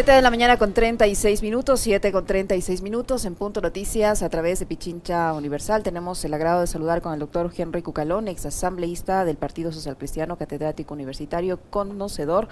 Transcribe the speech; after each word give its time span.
7 0.00 0.12
de 0.12 0.22
la 0.22 0.30
mañana 0.30 0.56
con 0.56 0.72
36 0.72 1.42
minutos, 1.42 1.78
7 1.80 2.10
con 2.10 2.24
36 2.24 2.80
minutos 2.80 3.26
en 3.26 3.34
Punto 3.34 3.60
Noticias 3.60 4.22
a 4.22 4.30
través 4.30 4.58
de 4.58 4.64
Pichincha 4.64 5.34
Universal. 5.34 5.82
Tenemos 5.82 6.24
el 6.24 6.32
agrado 6.32 6.62
de 6.62 6.66
saludar 6.66 7.02
con 7.02 7.12
el 7.12 7.18
doctor 7.18 7.52
Henry 7.54 7.82
Cucalón, 7.82 8.26
ex 8.26 8.46
asambleísta 8.46 9.26
del 9.26 9.36
Partido 9.36 9.72
Social 9.72 9.98
Cristiano, 9.98 10.38
catedrático 10.38 10.94
universitario, 10.94 11.60
conocedor 11.68 12.48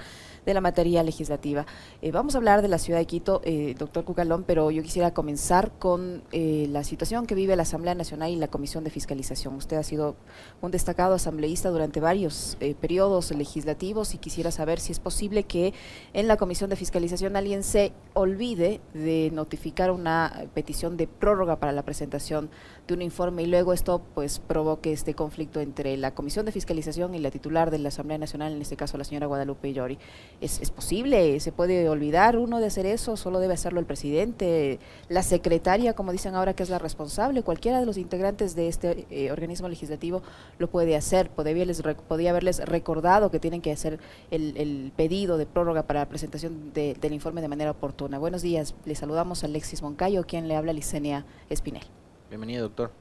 de 0.49 0.55
la 0.55 0.63
materia 0.63 1.03
legislativa. 1.03 1.67
Eh, 2.01 2.11
vamos 2.11 2.35
a 2.35 2.39
hablar 2.39 2.63
de 2.63 2.69
la 2.69 2.79
ciudad 2.79 2.99
de 2.99 3.05
Quito, 3.05 3.43
eh, 3.45 3.75
doctor 3.79 4.05
Cucalón, 4.05 4.45
pero 4.45 4.71
yo 4.71 4.83
quisiera 4.83 5.13
comenzar 5.13 5.73
con 5.79 6.23
eh, 6.33 6.67
la 6.71 6.85
situación 6.85 7.27
que 7.27 7.35
vive 7.35 7.55
la 7.55 7.65
Asamblea 7.65 7.95
Nacional 7.95 8.31
y 8.31 8.37
la 8.37 8.49
Comisión 8.49 8.83
de 8.83 8.89
Fiscalización. 8.89 9.55
Usted 9.57 9.77
ha 9.77 9.83
sido 9.83 10.17
un 10.63 10.71
destacado 10.71 11.15
asambleísta 11.15 11.69
durante 11.69 12.01
varios 12.01 12.57
periodos 12.81 13.31
legislativos 13.31 14.15
y 14.15 14.19
quisiera 14.19 14.51
saber 14.51 14.81
si 14.81 14.93
es 14.93 15.01
posible 15.01 15.43
que 15.43 15.75
en 16.15 16.29
la 16.29 16.39
Comisión 16.39 16.71
de 16.71 16.77
Fiscalización 16.77 17.37
alguien 17.37 17.63
se 17.63 17.93
olvide 18.15 18.81
de 18.95 19.31
notificar 19.35 19.91
una 19.91 20.47
petición 20.55 20.97
de 20.97 21.09
prórroga 21.09 21.57
para 21.57 21.73
la 21.73 21.83
presentación 21.83 22.49
de 22.89 22.95
un 22.95 23.03
informe 23.03 23.43
y 23.43 23.47
luego 23.47 23.73
esto 23.73 24.03
pues 24.15 24.39
provoque 24.39 24.93
este 24.93 25.15
conflicto 25.15 25.61
entre 25.61 25.97
la 25.97 26.15
Comisión 26.15 26.47
de 26.47 26.53
Fiscalización 26.53 27.15
y 27.15 27.19
la 27.19 27.31
titular 27.31 27.71
de 27.71 27.79
la 27.79 27.89
Asamblea 27.89 28.19
Nacional, 28.19 28.53
en 28.53 28.63
este 28.63 28.77
caso 28.77 28.97
la 28.97 29.05
señora 29.05 29.27
Guadalupe 29.27 29.73
Llori. 29.73 29.99
¿Es, 30.41 30.61
¿Es, 30.61 30.71
posible? 30.71 31.39
¿Se 31.41 31.53
puede 31.53 31.89
olvidar 31.89 32.39
uno 32.39 32.61
de 32.61 32.67
hacer 32.67 32.87
eso? 32.87 33.17
¿Solo 33.17 33.41
debe 33.41 33.55
hacerlo 33.55 33.79
el 33.79 33.87
presidente? 33.87 34.79
¿La 35.09 35.23
secretaria, 35.23 35.93
como 35.93 36.13
dicen 36.13 36.35
ahora, 36.35 36.55
que 36.55 36.63
es 36.63 36.71
la 36.71 36.79
responsable? 36.79 37.43
Cualquiera 37.43 37.79
de 37.79 37.87
los 37.87 37.99
integrantes 37.99 38.57
de 38.57 38.69
este 38.69 39.07
eh, 39.11 39.31
organismo 39.31 39.69
legislativo 39.69 40.23
lo 40.59 40.69
puede 40.69 40.97
hacer. 40.97 41.29
Podría, 41.29 41.67
les, 41.67 41.83
podría 42.09 42.31
haberles 42.31 42.65
recordado 42.65 43.31
que 43.31 43.39
tienen 43.39 43.61
que 43.61 43.71
hacer 43.71 44.01
el, 44.31 44.57
el 44.57 44.93
pedido 44.97 45.37
de 45.37 45.45
prórroga 45.45 45.83
para 45.83 46.01
la 46.01 46.09
presentación 46.09 46.73
del 46.73 47.13
informe 47.13 47.43
de 47.43 47.49
manera 47.49 47.71
oportuna. 47.71 48.19
Buenos 48.19 48.41
días. 48.41 48.75
Le 48.87 48.95
saludamos 48.95 49.45
a 49.45 49.47
Alexis 49.47 49.83
Moncayo, 49.83 50.25
quien 50.25 50.49
le 50.49 50.57
habla 50.57 50.71
a 50.71 50.75
Licenia 50.75 51.27
Espinel. 51.51 51.98
Bienvenido, 52.29 52.65
doctor. 52.65 52.93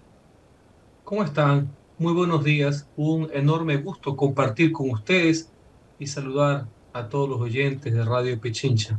¿Cómo 1.04 1.22
están? 1.22 1.76
Muy 1.98 2.14
buenos 2.14 2.46
días. 2.46 2.88
Un 2.96 3.30
enorme 3.34 3.76
gusto 3.76 4.16
compartir 4.16 4.72
con 4.72 4.90
ustedes 4.90 5.52
y 6.00 6.08
saludar 6.08 6.66
a 6.94 7.10
todos 7.10 7.28
los 7.28 7.42
oyentes 7.42 7.94
de 7.94 8.06
Radio 8.06 8.40
Pichincha. 8.40 8.98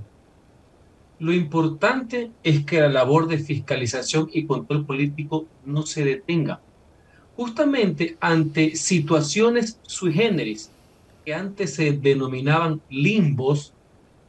Lo 1.18 1.32
importante 1.32 2.30
es 2.42 2.66
que 2.66 2.78
la 2.78 2.90
labor 2.90 3.26
de 3.26 3.38
fiscalización 3.38 4.28
y 4.30 4.44
control 4.44 4.84
político 4.84 5.46
no 5.64 5.86
se 5.86 6.04
detenga. 6.04 6.60
Justamente 7.34 8.18
ante 8.20 8.76
situaciones 8.76 9.80
sui 9.80 10.12
generis 10.12 10.70
que 11.24 11.32
antes 11.32 11.72
se 11.72 11.92
denominaban 11.92 12.82
limbos, 12.90 13.72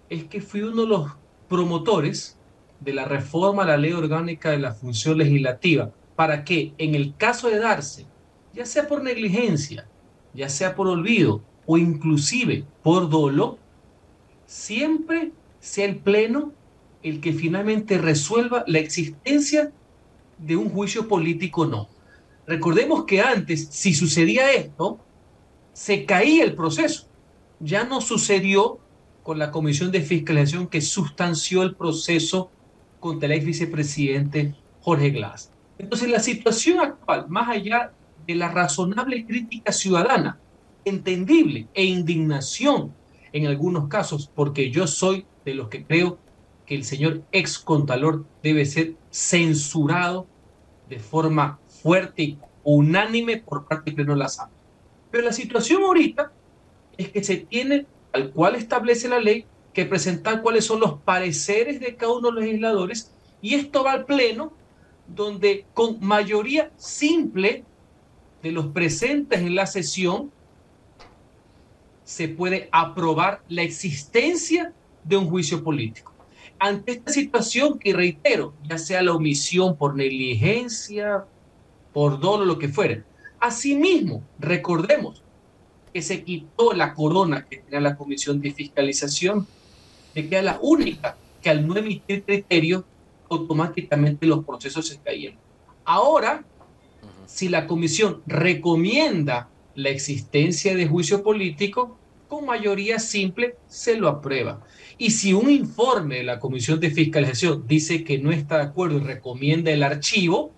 es 0.09 0.23
que 0.23 0.39
fui 0.39 0.61
uno 0.61 0.83
de 0.83 0.87
los 0.87 1.11
promotores 1.49 2.38
de 2.79 2.93
la 2.93 3.05
reforma 3.05 3.63
a 3.63 3.67
la 3.67 3.77
ley 3.77 3.93
orgánica 3.93 4.51
de 4.51 4.59
la 4.59 4.73
función 4.73 5.17
legislativa, 5.17 5.91
para 6.15 6.43
que 6.43 6.73
en 6.77 6.95
el 6.95 7.15
caso 7.15 7.49
de 7.49 7.59
darse, 7.59 8.05
ya 8.53 8.65
sea 8.65 8.87
por 8.87 9.03
negligencia, 9.03 9.87
ya 10.33 10.49
sea 10.49 10.75
por 10.75 10.87
olvido 10.87 11.41
o 11.65 11.77
inclusive 11.77 12.65
por 12.83 13.09
dolo, 13.09 13.57
siempre 14.45 15.31
sea 15.59 15.85
el 15.85 15.97
Pleno 15.97 16.53
el 17.03 17.21
que 17.21 17.33
finalmente 17.33 17.97
resuelva 17.97 18.63
la 18.67 18.79
existencia 18.79 19.71
de 20.37 20.55
un 20.55 20.69
juicio 20.69 21.07
político 21.07 21.61
o 21.61 21.67
no. 21.67 21.89
Recordemos 22.47 23.05
que 23.05 23.21
antes, 23.21 23.67
si 23.71 23.93
sucedía 23.93 24.51
esto, 24.51 24.99
se 25.73 26.05
caía 26.05 26.43
el 26.43 26.55
proceso. 26.55 27.07
Ya 27.59 27.83
no 27.83 28.01
sucedió 28.01 28.79
con 29.23 29.37
la 29.37 29.51
Comisión 29.51 29.91
de 29.91 30.01
Fiscalización 30.01 30.67
que 30.67 30.81
sustanció 30.81 31.61
el 31.61 31.75
proceso 31.75 32.49
contra 32.99 33.27
el 33.27 33.33
ex 33.33 33.45
vicepresidente 33.45 34.55
Jorge 34.81 35.09
Glass. 35.11 35.51
Entonces, 35.77 36.09
la 36.09 36.19
situación 36.19 36.79
actual, 36.79 37.27
más 37.29 37.49
allá 37.49 37.93
de 38.27 38.35
la 38.35 38.49
razonable 38.49 39.25
crítica 39.25 39.71
ciudadana, 39.71 40.39
entendible 40.85 41.67
e 41.73 41.85
indignación 41.85 42.93
en 43.31 43.47
algunos 43.47 43.87
casos, 43.87 44.29
porque 44.33 44.71
yo 44.71 44.87
soy 44.87 45.25
de 45.45 45.53
los 45.53 45.69
que 45.69 45.83
creo 45.83 46.19
que 46.65 46.75
el 46.75 46.83
señor 46.83 47.23
ex 47.31 47.59
contralor 47.59 48.25
debe 48.43 48.65
ser 48.65 48.95
censurado 49.09 50.27
de 50.89 50.99
forma 50.99 51.59
fuerte 51.67 52.23
y 52.23 52.37
unánime 52.63 53.37
por 53.37 53.65
parte 53.65 53.85
del 53.85 53.95
Pleno 53.95 54.13
de 54.13 54.19
la 54.19 54.25
Asamblea. 54.25 54.59
Pero 55.11 55.23
la 55.23 55.33
situación 55.33 55.83
ahorita 55.83 56.31
es 56.97 57.09
que 57.09 57.23
se 57.23 57.37
tiene, 57.37 57.85
al 58.13 58.31
cual 58.31 58.55
establece 58.55 59.07
la 59.07 59.19
ley, 59.19 59.45
que 59.73 59.85
presentar 59.85 60.41
cuáles 60.41 60.65
son 60.65 60.79
los 60.79 60.99
pareceres 61.01 61.79
de 61.79 61.95
cada 61.95 62.13
uno 62.13 62.29
de 62.29 62.33
los 62.33 62.43
legisladores 62.43 63.11
y 63.41 63.55
esto 63.55 63.83
va 63.83 63.93
al 63.93 64.05
Pleno, 64.05 64.51
donde 65.07 65.65
con 65.73 65.99
mayoría 66.01 66.71
simple 66.77 67.63
de 68.41 68.51
los 68.51 68.67
presentes 68.67 69.39
en 69.39 69.55
la 69.55 69.65
sesión 69.65 70.31
se 72.03 72.27
puede 72.27 72.69
aprobar 72.71 73.43
la 73.49 73.61
existencia 73.61 74.73
de 75.03 75.17
un 75.17 75.29
juicio 75.29 75.63
político. 75.63 76.13
Ante 76.57 76.93
esta 76.93 77.11
situación 77.11 77.79
que 77.79 77.93
reitero, 77.93 78.53
ya 78.67 78.77
sea 78.77 79.01
la 79.01 79.13
omisión 79.13 79.77
por 79.77 79.95
negligencia, 79.95 81.25
por 81.93 82.19
dolo, 82.19 82.45
lo 82.45 82.59
que 82.59 82.67
fuera. 82.67 83.03
Asimismo, 83.39 84.23
recordemos 84.39 85.23
que 85.93 86.01
se 86.01 86.23
quitó 86.23 86.73
la 86.73 86.93
corona 86.93 87.45
que 87.45 87.57
tenía 87.57 87.79
la 87.79 87.95
Comisión 87.95 88.41
de 88.41 88.53
Fiscalización 88.53 89.47
era 90.19 90.41
la 90.41 90.59
única 90.61 91.17
que 91.41 91.49
al 91.49 91.65
no 91.65 91.77
emitir 91.77 92.23
criterio, 92.23 92.85
automáticamente 93.29 94.25
los 94.25 94.43
procesos 94.43 94.87
se 94.87 94.97
caían. 94.99 95.35
Ahora, 95.85 96.43
si 97.25 97.47
la 97.47 97.67
comisión 97.67 98.21
recomienda 98.25 99.49
la 99.75 99.89
existencia 99.89 100.75
de 100.75 100.87
juicio 100.87 101.23
político, 101.23 101.97
con 102.27 102.45
mayoría 102.45 102.99
simple 102.99 103.55
se 103.67 103.97
lo 103.97 104.07
aprueba. 104.07 104.61
Y 104.97 105.11
si 105.11 105.33
un 105.33 105.49
informe 105.49 106.17
de 106.17 106.23
la 106.23 106.39
Comisión 106.39 106.79
de 106.79 106.91
Fiscalización 106.91 107.65
dice 107.67 108.03
que 108.03 108.19
no 108.19 108.31
está 108.31 108.57
de 108.57 108.63
acuerdo 108.63 108.97
y 108.97 109.01
recomienda 109.01 109.71
el 109.71 109.83
archivo, 109.83 110.51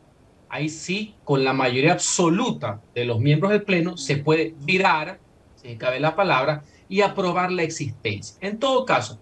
ahí 0.49 0.67
sí, 0.67 1.15
con 1.23 1.43
la 1.43 1.53
mayoría 1.53 1.93
absoluta 1.93 2.81
de 2.93 3.05
los 3.05 3.19
miembros 3.19 3.51
del 3.51 3.63
Pleno, 3.63 3.97
se 3.97 4.17
puede 4.17 4.55
virar, 4.61 5.19
si 5.55 5.75
cabe 5.77 5.99
la 5.99 6.15
palabra, 6.15 6.63
y 6.89 7.01
aprobar 7.01 7.51
la 7.51 7.63
existencia. 7.63 8.35
En 8.41 8.57
todo 8.57 8.85
caso, 8.85 9.19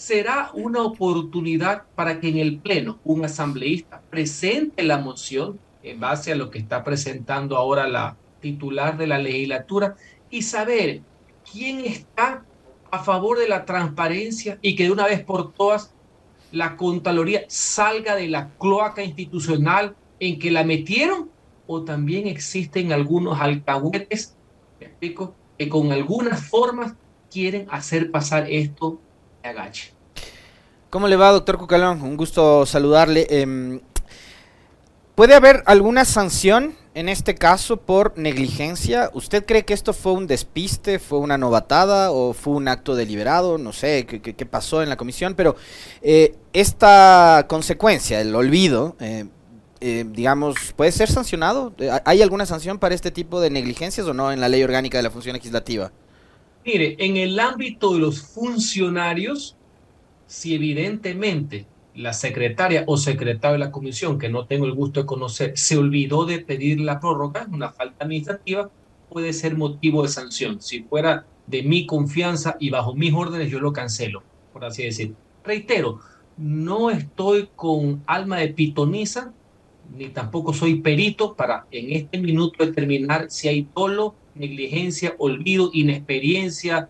será 0.00 0.50
una 0.54 0.82
oportunidad 0.82 1.82
para 1.94 2.20
que 2.20 2.28
en 2.30 2.38
el 2.38 2.58
Pleno 2.58 2.98
un 3.04 3.22
asambleísta 3.26 4.00
presente 4.08 4.82
la 4.82 4.96
moción 4.96 5.60
en 5.82 6.00
base 6.00 6.32
a 6.32 6.36
lo 6.36 6.50
que 6.50 6.58
está 6.58 6.82
presentando 6.82 7.54
ahora 7.54 7.86
la 7.86 8.16
titular 8.40 8.96
de 8.96 9.06
la 9.06 9.18
legislatura 9.18 9.96
y 10.30 10.40
saber 10.40 11.02
quién 11.52 11.80
está 11.80 12.46
a 12.90 13.04
favor 13.04 13.38
de 13.38 13.46
la 13.46 13.66
transparencia 13.66 14.58
y 14.62 14.74
que 14.74 14.84
de 14.84 14.90
una 14.90 15.04
vez 15.04 15.22
por 15.22 15.52
todas 15.52 15.92
la 16.50 16.78
Contraloría 16.78 17.44
salga 17.48 18.16
de 18.16 18.28
la 18.28 18.48
cloaca 18.58 19.04
institucional 19.04 19.96
en 20.18 20.38
que 20.38 20.50
la 20.50 20.64
metieron 20.64 21.28
o 21.66 21.84
también 21.84 22.26
existen 22.26 22.90
algunos 22.94 23.38
alcahuetes, 23.38 24.34
que 24.98 25.68
con 25.68 25.92
algunas 25.92 26.48
formas 26.48 26.94
quieren 27.30 27.66
hacer 27.70 28.10
pasar 28.10 28.50
esto 28.50 28.98
agache. 29.42 29.92
¿Cómo 30.90 31.06
le 31.06 31.16
va, 31.16 31.30
doctor 31.30 31.56
Cucalón? 31.56 32.02
Un 32.02 32.16
gusto 32.16 32.66
saludarle. 32.66 33.26
Em, 33.30 33.80
¿Puede 35.14 35.34
haber 35.34 35.62
alguna 35.66 36.04
sanción 36.04 36.74
en 36.94 37.08
este 37.08 37.34
caso 37.34 37.76
por 37.76 38.16
negligencia? 38.16 39.10
¿Usted 39.12 39.44
cree 39.44 39.64
que 39.64 39.74
esto 39.74 39.92
fue 39.92 40.12
un 40.12 40.26
despiste, 40.26 40.98
fue 40.98 41.18
una 41.18 41.38
novatada 41.38 42.10
o 42.10 42.32
fue 42.32 42.54
un 42.54 42.68
acto 42.68 42.96
deliberado? 42.96 43.58
No 43.58 43.72
sé 43.72 44.06
qué, 44.06 44.46
pasó 44.46 44.82
en 44.82 44.88
la 44.88 44.96
comisión, 44.96 45.34
pero 45.34 45.56
eh, 46.02 46.36
esta 46.52 47.46
consecuencia, 47.48 48.20
el 48.20 48.34
olvido, 48.34 48.96
eh, 48.98 49.26
eh, 49.80 50.04
digamos, 50.08 50.72
¿puede 50.74 50.90
ser 50.90 51.10
sancionado? 51.10 51.74
¿Hay 52.04 52.22
alguna 52.22 52.46
sanción 52.46 52.78
para 52.78 52.94
este 52.94 53.10
tipo 53.10 53.40
de 53.40 53.50
negligencias 53.50 54.06
o 54.06 54.14
no 54.14 54.32
en 54.32 54.40
la 54.40 54.48
ley 54.48 54.62
orgánica 54.62 54.98
de 54.98 55.02
la 55.02 55.10
función 55.10 55.34
legislativa? 55.34 55.92
Mire, 56.64 56.96
en 56.98 57.16
el 57.16 57.40
ámbito 57.40 57.94
de 57.94 58.00
los 58.00 58.20
funcionarios, 58.20 59.56
si 60.26 60.54
evidentemente 60.54 61.66
la 61.94 62.12
secretaria 62.12 62.84
o 62.86 62.96
secretario 62.96 63.54
de 63.54 63.64
la 63.64 63.72
comisión, 63.72 64.18
que 64.18 64.28
no 64.28 64.46
tengo 64.46 64.66
el 64.66 64.74
gusto 64.74 65.00
de 65.00 65.06
conocer, 65.06 65.56
se 65.56 65.76
olvidó 65.76 66.24
de 66.24 66.38
pedir 66.38 66.80
la 66.80 67.00
prórroga, 67.00 67.48
una 67.50 67.70
falta 67.70 68.04
administrativa, 68.04 68.70
puede 69.08 69.32
ser 69.32 69.56
motivo 69.56 70.02
de 70.02 70.08
sanción. 70.08 70.60
Si 70.60 70.82
fuera 70.82 71.26
de 71.46 71.62
mi 71.62 71.86
confianza 71.86 72.56
y 72.60 72.70
bajo 72.70 72.94
mis 72.94 73.12
órdenes, 73.12 73.50
yo 73.50 73.58
lo 73.58 73.72
cancelo, 73.72 74.22
por 74.52 74.64
así 74.64 74.84
decir. 74.84 75.14
Reitero, 75.42 76.00
no 76.36 76.90
estoy 76.90 77.48
con 77.56 78.02
alma 78.06 78.38
de 78.38 78.48
pitoniza, 78.48 79.32
ni 79.96 80.08
tampoco 80.08 80.52
soy 80.52 80.76
perito 80.76 81.34
para 81.34 81.66
en 81.70 81.90
este 81.92 82.18
minuto 82.18 82.64
determinar 82.64 83.30
si 83.30 83.48
hay 83.48 83.66
dolo 83.74 84.14
negligencia, 84.34 85.14
olvido, 85.18 85.70
inexperiencia, 85.72 86.88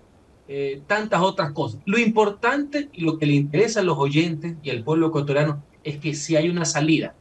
eh, 0.49 0.83
tantas 0.87 1.21
otras 1.21 1.53
cosas. 1.53 1.81
Lo 1.85 1.99
importante 1.99 2.89
y 2.93 3.03
lo 3.03 3.19
que 3.19 3.27
le 3.27 3.35
interesa 3.35 3.81
a 3.81 3.85
los 3.85 3.99
oyentes 3.99 4.55
y 4.63 4.71
al 4.71 4.83
pueblo 4.83 5.09
ecuatoriano 5.09 5.63
es 5.85 5.99
que 5.99 6.15
si 6.15 6.37
hay 6.37 6.49
una 6.49 6.65
salida, 6.65 7.15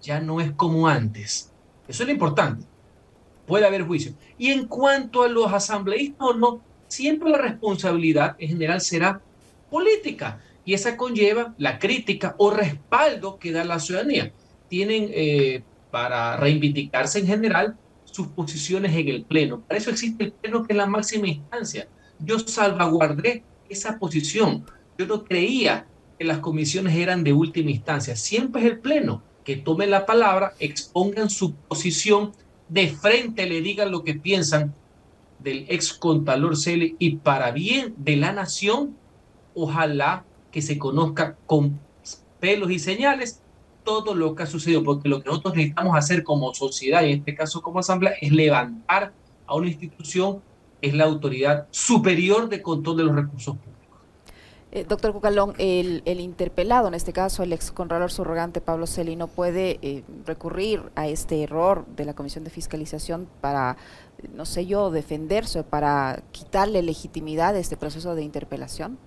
ya 0.00 0.20
no 0.20 0.40
es 0.40 0.52
como 0.52 0.86
antes. 0.86 1.52
Eso 1.88 2.02
es 2.02 2.06
lo 2.06 2.12
importante. 2.12 2.64
Puede 3.46 3.66
haber 3.66 3.82
juicio. 3.82 4.12
Y 4.38 4.50
en 4.50 4.66
cuanto 4.66 5.22
a 5.22 5.28
los 5.28 5.52
asambleístas 5.52 6.28
o 6.28 6.34
no, 6.34 6.60
siempre 6.88 7.30
la 7.30 7.38
responsabilidad 7.38 8.36
en 8.38 8.50
general 8.50 8.80
será 8.80 9.20
política 9.70 10.40
y 10.64 10.74
esa 10.74 10.96
conlleva 10.96 11.54
la 11.58 11.78
crítica 11.78 12.34
o 12.38 12.50
respaldo 12.50 13.38
que 13.38 13.52
da 13.52 13.64
la 13.64 13.78
ciudadanía. 13.78 14.32
Tienen 14.68 15.10
eh, 15.12 15.62
para 15.90 16.36
reivindicarse 16.36 17.20
en 17.20 17.26
general 17.26 17.76
sus 18.16 18.28
posiciones 18.28 18.96
en 18.96 19.08
el 19.08 19.24
Pleno. 19.24 19.60
Para 19.60 19.78
eso 19.78 19.90
existe 19.90 20.24
el 20.24 20.32
Pleno, 20.32 20.64
que 20.64 20.72
es 20.72 20.76
la 20.76 20.86
máxima 20.86 21.28
instancia. 21.28 21.86
Yo 22.18 22.38
salvaguardé 22.38 23.44
esa 23.68 23.98
posición. 23.98 24.64
Yo 24.96 25.06
no 25.06 25.22
creía 25.22 25.86
que 26.18 26.24
las 26.24 26.38
comisiones 26.38 26.96
eran 26.96 27.22
de 27.24 27.34
última 27.34 27.70
instancia. 27.70 28.16
Siempre 28.16 28.62
es 28.62 28.68
el 28.68 28.78
Pleno 28.78 29.22
que 29.44 29.56
tome 29.56 29.86
la 29.86 30.06
palabra, 30.06 30.54
expongan 30.58 31.28
su 31.28 31.54
posición, 31.54 32.32
de 32.68 32.88
frente 32.88 33.46
le 33.46 33.60
digan 33.60 33.92
lo 33.92 34.02
que 34.02 34.14
piensan 34.14 34.74
del 35.38 35.66
ex 35.68 35.92
contalor 35.92 36.56
Cele 36.56 36.96
y 36.98 37.16
para 37.16 37.52
bien 37.52 37.94
de 37.98 38.16
la 38.16 38.32
nación, 38.32 38.96
ojalá 39.54 40.24
que 40.50 40.62
se 40.62 40.78
conozca 40.78 41.36
con 41.46 41.78
pelos 42.40 42.70
y 42.70 42.78
señales 42.78 43.42
todo 43.86 44.14
lo 44.14 44.34
que 44.34 44.42
ha 44.42 44.46
sucedido, 44.46 44.84
porque 44.84 45.08
lo 45.08 45.22
que 45.22 45.30
nosotros 45.30 45.54
necesitamos 45.54 45.96
hacer 45.96 46.22
como 46.22 46.52
sociedad, 46.52 47.02
y 47.02 47.12
en 47.12 47.18
este 47.20 47.34
caso 47.34 47.62
como 47.62 47.78
asamblea, 47.78 48.12
es 48.20 48.32
levantar 48.32 49.12
a 49.46 49.54
una 49.54 49.68
institución, 49.68 50.42
es 50.82 50.92
la 50.92 51.04
autoridad 51.04 51.66
superior 51.70 52.50
de 52.50 52.60
control 52.60 52.98
de 52.98 53.04
los 53.04 53.16
recursos 53.16 53.56
públicos. 53.56 53.76
Eh, 54.72 54.84
doctor 54.86 55.12
Cucalón, 55.12 55.54
el, 55.56 56.02
interpelado, 56.04 56.88
en 56.88 56.94
este 56.94 57.14
caso 57.14 57.42
el 57.42 57.52
ex 57.54 57.72
contralor 57.72 58.10
subrogante 58.10 58.60
Pablo 58.60 58.86
Celino, 58.86 59.28
puede 59.28 59.78
eh, 59.80 60.02
recurrir 60.26 60.82
a 60.96 61.08
este 61.08 61.42
error 61.42 61.86
de 61.96 62.04
la 62.04 62.12
Comisión 62.12 62.44
de 62.44 62.50
Fiscalización 62.50 63.26
para, 63.40 63.78
no 64.34 64.44
sé 64.44 64.66
yo, 64.66 64.90
defenderse, 64.90 65.62
para 65.62 66.22
quitarle 66.32 66.82
legitimidad 66.82 67.54
a 67.54 67.58
este 67.58 67.78
proceso 67.78 68.14
de 68.14 68.24
interpelación? 68.24 68.98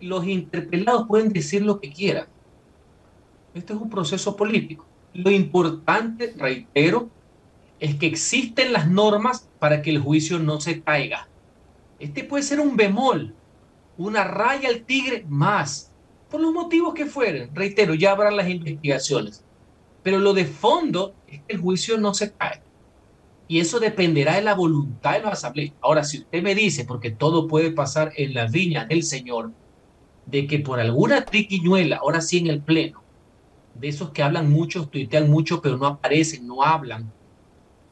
los 0.00 0.26
interpelados 0.26 1.06
pueden 1.06 1.32
decir 1.32 1.62
lo 1.62 1.80
que 1.80 1.90
quieran. 1.90 2.26
Este 3.58 3.72
es 3.72 3.80
un 3.80 3.90
proceso 3.90 4.36
político. 4.36 4.86
Lo 5.14 5.32
importante, 5.32 6.32
reitero, 6.36 7.10
es 7.80 7.96
que 7.96 8.06
existen 8.06 8.72
las 8.72 8.88
normas 8.88 9.48
para 9.58 9.82
que 9.82 9.90
el 9.90 9.98
juicio 9.98 10.38
no 10.38 10.60
se 10.60 10.80
caiga. 10.80 11.28
Este 11.98 12.22
puede 12.22 12.44
ser 12.44 12.60
un 12.60 12.76
bemol, 12.76 13.34
una 13.96 14.22
raya 14.22 14.68
al 14.68 14.82
tigre 14.82 15.24
más, 15.28 15.92
por 16.30 16.40
los 16.40 16.52
motivos 16.52 16.94
que 16.94 17.06
fueren. 17.06 17.50
Reitero, 17.52 17.94
ya 17.94 18.12
habrán 18.12 18.36
las 18.36 18.48
investigaciones. 18.48 19.44
Pero 20.04 20.20
lo 20.20 20.34
de 20.34 20.44
fondo 20.44 21.14
es 21.26 21.40
que 21.40 21.54
el 21.54 21.60
juicio 21.60 21.98
no 21.98 22.14
se 22.14 22.32
cae. 22.32 22.62
Y 23.48 23.58
eso 23.58 23.80
dependerá 23.80 24.36
de 24.36 24.42
la 24.42 24.54
voluntad 24.54 25.14
de 25.14 25.20
los 25.20 25.32
asambleístas. 25.32 25.80
Ahora, 25.82 26.04
si 26.04 26.18
usted 26.18 26.44
me 26.44 26.54
dice, 26.54 26.84
porque 26.84 27.10
todo 27.10 27.48
puede 27.48 27.72
pasar 27.72 28.12
en 28.16 28.34
la 28.34 28.46
viña 28.46 28.84
del 28.84 29.02
Señor, 29.02 29.50
de 30.26 30.46
que 30.46 30.60
por 30.60 30.78
alguna 30.78 31.24
triquiñuela, 31.24 31.96
ahora 31.96 32.20
sí 32.20 32.38
en 32.38 32.46
el 32.46 32.60
pleno, 32.60 33.07
de 33.80 33.88
esos 33.88 34.10
que 34.10 34.22
hablan 34.22 34.50
mucho, 34.50 34.88
tuitean 34.88 35.30
mucho, 35.30 35.62
pero 35.62 35.76
no 35.76 35.86
aparecen, 35.86 36.46
no 36.46 36.62
hablan, 36.62 37.12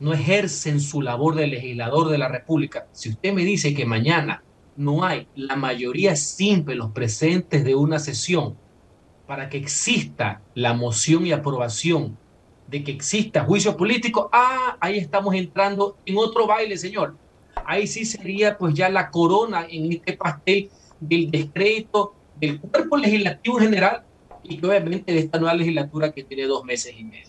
no 0.01 0.13
ejercen 0.13 0.81
su 0.81 1.01
labor 1.01 1.35
de 1.35 1.47
legislador 1.47 2.09
de 2.09 2.19
la 2.19 2.29
República. 2.29 2.87
Si 2.93 3.11
usted 3.11 3.33
me 3.33 3.45
dice 3.45 3.75
que 3.75 3.87
mañana 3.87 4.43
no 4.77 5.05
hay 5.05 5.27
la 5.35 5.57
mayoría 5.57 6.17
simple, 6.17 6.75
los 6.75 6.91
presentes 6.91 7.65
de 7.65 7.75
una 7.75 7.99
sesión, 7.99 8.57
para 9.27 9.49
que 9.49 9.59
exista 9.59 10.41
la 10.55 10.75
moción 10.75 11.27
y 11.27 11.33
aprobación 11.33 12.17
de 12.69 12.85
que 12.85 12.93
exista 12.93 13.45
juicio 13.45 13.77
político, 13.77 14.29
ah, 14.33 14.77
ahí 14.81 14.99
estamos 14.99 15.35
entrando 15.35 15.97
en 16.05 16.17
otro 16.19 16.47
baile, 16.47 16.77
señor. 16.77 17.17
Ahí 17.65 17.87
sí 17.87 18.05
sería 18.05 18.59
pues 18.59 18.75
ya 18.75 18.89
la 18.89 19.11
corona 19.11 19.67
en 19.69 19.93
este 19.93 20.13
pastel 20.13 20.71
del 21.01 21.31
descrédito 21.31 22.15
del 22.39 22.61
cuerpo 22.61 22.97
legislativo 22.97 23.59
general 23.59 24.06
y 24.49 24.59
obviamente 24.65 25.13
de 25.13 25.19
esta 25.19 25.39
nueva 25.39 25.55
legislatura 25.55 26.13
que 26.13 26.25
tiene 26.25 26.47
dos 26.47 26.65
meses 26.65 26.95
y 26.97 27.05
medio. 27.05 27.29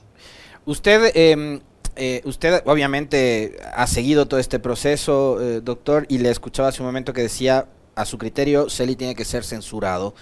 Usted, 0.66 1.12
em, 1.16 1.62
eh, 1.96 2.22
usted 2.26 2.62
obviamente 2.66 3.58
ha 3.74 3.88
seguido 3.88 4.28
todo 4.28 4.40
este 4.40 4.60
proceso, 4.60 5.42
eh, 5.42 5.62
doctor, 5.62 6.06
y 6.10 6.18
le 6.18 6.30
escuchaba 6.30 6.70
hace 6.70 6.82
un 6.82 6.88
momento 6.88 7.14
que 7.14 7.22
decía, 7.22 7.68
a 7.96 8.06
su 8.06 8.18
criterio, 8.18 8.70
Celi 8.70 8.96
tiene 8.96 9.16
que 9.16 9.26
ser 9.26 9.44
censurado. 9.44 10.14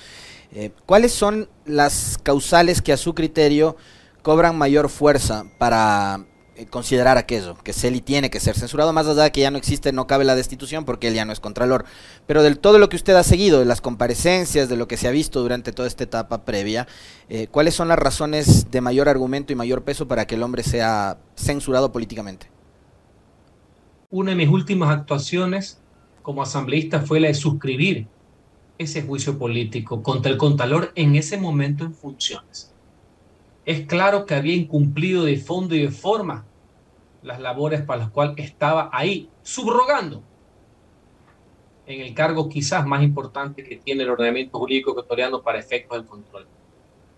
Eh, 0.54 0.72
¿Cuáles 0.86 1.12
son 1.12 1.50
las 1.66 2.18
causales 2.24 2.82
que 2.82 2.94
a 2.94 2.98
su 2.98 3.14
criterio 3.14 3.76
cobran 4.22 4.58
mayor 4.58 4.90
fuerza 4.90 5.46
para 5.58 6.26
considerar 6.70 7.18
aquello, 7.18 7.58
que 7.64 7.74
Celi 7.74 8.00
tiene 8.00 8.30
que 8.30 8.40
ser 8.40 8.56
censurado, 8.56 8.94
más 8.94 9.08
allá 9.08 9.24
de 9.24 9.32
que 9.32 9.42
ya 9.42 9.52
no 9.52 9.58
existe, 9.58 9.92
no 9.92 10.08
cabe 10.08 10.24
la 10.24 10.36
destitución 10.36 10.86
porque 10.86 11.10
él 11.10 11.14
ya 11.14 11.26
no 11.26 11.34
es 11.34 11.42
contralor. 11.42 11.86
Pero 12.28 12.44
del 12.44 12.60
todo 12.60 12.80
lo 12.80 12.88
que 12.88 12.96
usted 12.96 13.16
ha 13.16 13.24
seguido, 13.24 13.60
de 13.60 13.66
las 13.66 13.82
comparecencias, 13.82 14.70
de 14.70 14.78
lo 14.78 14.88
que 14.88 14.96
se 14.96 15.08
ha 15.08 15.12
visto 15.12 15.42
durante 15.42 15.74
toda 15.74 15.88
esta 15.88 16.06
etapa 16.06 16.46
previa, 16.46 16.88
eh, 17.28 17.48
¿cuáles 17.52 17.76
son 17.76 17.90
las 17.90 18.00
razones 18.00 18.72
de 18.72 18.82
mayor 18.82 19.10
argumento 19.10 19.52
y 19.52 19.56
mayor 19.56 19.84
peso 19.84 20.08
para 20.08 20.26
que 20.26 20.36
el 20.36 20.44
hombre 20.44 20.64
sea 20.64 21.18
censurado 21.36 21.92
políticamente? 21.92 22.50
Una 24.10 24.32
de 24.32 24.38
mis 24.38 24.50
últimas 24.50 24.98
actuaciones 24.98 25.80
como 26.22 26.42
asambleísta 26.42 27.02
fue 27.02 27.20
la 27.20 27.28
de 27.28 27.34
suscribir 27.34 28.08
ese 28.78 29.02
juicio 29.02 29.38
político 29.38 30.02
contra 30.02 30.32
el 30.32 30.38
contralor 30.38 30.92
en 30.96 31.16
ese 31.16 31.38
momento 31.38 31.84
en 31.84 31.94
funciones 31.94 32.75
es 33.66 33.86
claro 33.88 34.26
que 34.26 34.36
había 34.36 34.56
incumplido 34.56 35.26
de 35.26 35.38
fondo 35.38 35.76
y 35.76 35.82
de 35.82 35.92
forma 35.92 36.46
las 37.24 37.40
labores 37.40 37.82
para 37.82 38.02
las 38.02 38.12
cuales 38.12 38.36
estaba 38.38 38.90
ahí, 38.94 39.30
subrogando 39.42 40.24
en 41.88 42.02
el 42.02 42.14
cargo 42.14 42.50
quizás 42.50 42.86
más 42.86 43.04
importante 43.04 43.64
que 43.64 43.78
tiene 43.78 44.04
el 44.04 44.10
ordenamiento 44.10 44.58
jurídico 44.58 44.92
ecuatoriano 44.92 45.42
para 45.42 45.60
efectos 45.60 45.98
del 45.98 46.08
control. 46.08 46.48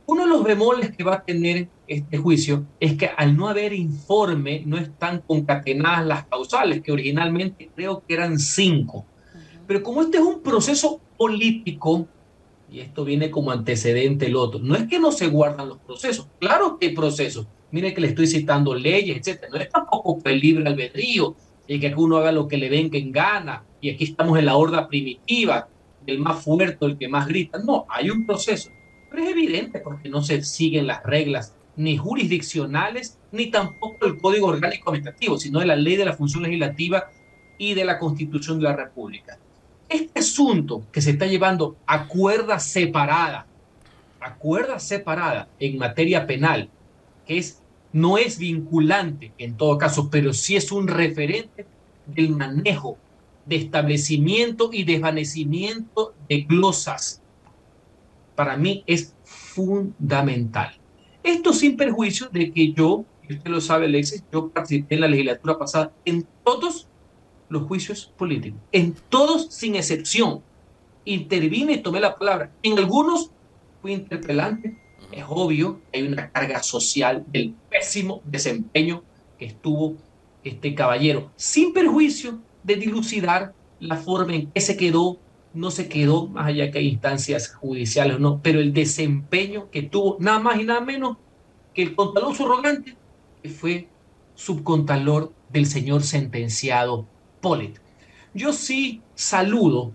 Uno 0.05 0.23
de 0.23 0.29
los 0.29 0.43
bemoles 0.43 0.95
que 0.95 1.03
va 1.03 1.15
a 1.15 1.23
tener 1.23 1.67
este 1.85 2.17
juicio 2.17 2.65
es 2.79 2.97
que 2.97 3.07
al 3.07 3.35
no 3.35 3.49
haber 3.49 3.73
informe 3.73 4.63
no 4.65 4.77
están 4.77 5.21
concatenadas 5.21 6.05
las 6.05 6.25
causales, 6.27 6.81
que 6.81 6.93
originalmente 6.93 7.69
creo 7.75 8.03
que 8.05 8.13
eran 8.13 8.39
cinco. 8.39 9.05
Pero 9.67 9.83
como 9.83 10.01
este 10.01 10.17
es 10.17 10.23
un 10.23 10.41
proceso 10.41 11.01
político, 11.17 12.07
y 12.77 12.81
esto 12.81 13.03
viene 13.03 13.31
como 13.31 13.49
antecedente 13.49 14.27
el 14.27 14.35
otro. 14.35 14.59
No 14.59 14.75
es 14.75 14.83
que 14.83 14.99
no 14.99 15.11
se 15.11 15.27
guardan 15.27 15.69
los 15.69 15.79
procesos, 15.79 16.27
claro 16.39 16.77
que 16.77 16.87
hay 16.87 16.95
procesos. 16.95 17.47
Mire 17.71 17.91
que 17.91 18.01
le 18.01 18.09
estoy 18.09 18.27
citando 18.27 18.75
leyes, 18.75 19.17
etcétera. 19.17 19.49
No 19.51 19.57
es 19.57 19.69
tampoco 19.69 20.21
el 20.23 20.39
libre 20.39 20.67
albedrío 20.67 21.35
y 21.67 21.79
que 21.79 21.93
uno 21.97 22.17
haga 22.17 22.31
lo 22.31 22.47
que 22.47 22.57
le 22.57 22.69
venga 22.69 22.99
en 22.99 23.11
gana. 23.11 23.63
Y 23.81 23.89
aquí 23.89 24.03
estamos 24.03 24.37
en 24.37 24.45
la 24.45 24.55
horda 24.55 24.87
primitiva, 24.87 25.67
el 26.05 26.19
más 26.19 26.43
fuerte, 26.43 26.85
el 26.85 26.99
que 26.99 27.07
más 27.07 27.27
grita. 27.27 27.57
No, 27.57 27.87
hay 27.89 28.11
un 28.11 28.27
proceso. 28.27 28.69
Pero 29.09 29.23
es 29.23 29.29
evidente 29.31 29.79
porque 29.79 30.07
no 30.07 30.21
se 30.21 30.43
siguen 30.43 30.85
las 30.85 31.03
reglas 31.03 31.55
ni 31.77 31.97
jurisdiccionales, 31.97 33.19
ni 33.31 33.47
tampoco 33.47 34.05
el 34.05 34.19
Código 34.19 34.47
Orgánico 34.47 34.91
Administrativo, 34.91 35.39
sino 35.39 35.59
de 35.59 35.65
la 35.65 35.75
Ley 35.75 35.95
de 35.95 36.05
la 36.05 36.13
Función 36.13 36.43
Legislativa 36.43 37.09
y 37.57 37.73
de 37.73 37.85
la 37.85 37.97
Constitución 37.97 38.59
de 38.59 38.65
la 38.65 38.75
República. 38.75 39.39
Este 39.89 40.19
asunto 40.19 40.83
que 40.91 41.01
se 41.01 41.11
está 41.11 41.25
llevando 41.25 41.77
a 41.85 42.07
cuerda 42.07 42.59
separada, 42.59 43.47
a 44.19 44.35
cuerda 44.35 44.79
separada 44.79 45.47
en 45.59 45.77
materia 45.77 46.27
penal, 46.27 46.69
que 47.25 47.37
es, 47.37 47.61
no 47.93 48.17
es 48.17 48.37
vinculante 48.37 49.31
en 49.37 49.55
todo 49.55 49.77
caso, 49.77 50.09
pero 50.09 50.33
sí 50.33 50.55
es 50.55 50.71
un 50.71 50.87
referente 50.87 51.65
del 52.05 52.29
manejo, 52.31 52.97
de 53.45 53.55
establecimiento 53.55 54.71
y 54.73 54.83
desvanecimiento 54.83 56.13
de 56.27 56.41
glosas, 56.41 57.21
para 58.35 58.55
mí 58.57 58.83
es 58.85 59.15
fundamental. 59.23 60.75
Esto 61.23 61.53
sin 61.53 61.75
perjuicio 61.75 62.29
de 62.31 62.51
que 62.51 62.71
yo, 62.71 63.03
usted 63.27 63.49
lo 63.49 63.59
sabe, 63.59 63.87
Alexis, 63.87 64.23
yo 64.31 64.49
participé 64.49 64.95
en 64.95 65.01
la 65.01 65.07
legislatura 65.07 65.57
pasada 65.57 65.91
en 66.05 66.25
todos 66.43 66.87
los 67.49 67.63
juicios 67.63 68.13
políticos. 68.17 68.59
En 68.71 68.95
todos, 69.09 69.47
sin 69.53 69.75
excepción, 69.75 70.41
intervine 71.05 71.73
y 71.73 71.81
tomé 71.81 71.99
la 71.99 72.17
palabra. 72.17 72.51
En 72.63 72.77
algunos 72.77 73.31
fui 73.81 73.93
interpelante. 73.93 74.77
Es 75.11 75.23
obvio 75.27 75.79
que 75.91 75.99
hay 75.99 76.07
una 76.07 76.29
carga 76.31 76.61
social 76.61 77.23
del 77.27 77.53
pésimo 77.69 78.21
desempeño 78.25 79.03
que 79.39 79.45
estuvo 79.45 79.95
este 80.43 80.75
caballero, 80.75 81.31
sin 81.35 81.73
perjuicio 81.73 82.39
de 82.63 82.75
dilucidar 82.75 83.53
la 83.79 83.97
forma 83.97 84.35
en 84.35 84.51
que 84.51 84.61
se 84.61 84.75
quedó, 84.75 85.17
no 85.53 85.71
se 85.71 85.87
quedó, 85.87 86.27
más 86.27 86.47
allá 86.47 86.71
que 86.71 86.79
hay 86.79 86.89
instancias 86.89 87.53
judiciales 87.53 88.17
o 88.17 88.19
no, 88.19 88.41
pero 88.41 88.59
el 88.59 88.73
desempeño 88.73 89.69
que 89.71 89.83
tuvo, 89.83 90.17
nada 90.19 90.39
más 90.39 90.59
y 90.59 90.63
nada 90.63 90.81
menos 90.81 91.17
que 91.73 91.83
el 91.83 91.95
contralor 91.95 92.35
subrogante, 92.35 92.95
que 93.41 93.49
fue 93.49 93.87
subcontalor 94.35 95.33
del 95.49 95.65
señor 95.65 96.03
sentenciado 96.03 97.07
yo 98.33 98.53
sí 98.53 99.01
saludo 99.15 99.91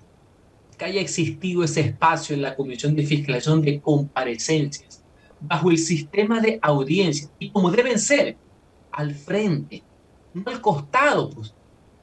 que 0.79 0.85
haya 0.85 1.01
existido 1.01 1.65
ese 1.65 1.81
espacio 1.81 2.35
en 2.35 2.43
la 2.43 2.57
Comisión 2.57 2.95
de 2.97 3.05
Fiscalización 3.05 3.63
de 3.63 3.81
comparecencias 3.81 5.03
bajo 5.41 5.71
el 5.71 5.79
sistema 5.79 6.41
de 6.41 6.59
audiencia 6.63 7.29
y 7.39 7.51
como 7.51 7.71
deben 7.71 7.99
ser, 7.99 8.37
al 8.91 9.15
frente, 9.15 9.83
no 10.35 10.43
al 10.47 10.61
costado. 10.61 11.31
Pues. 11.31 11.55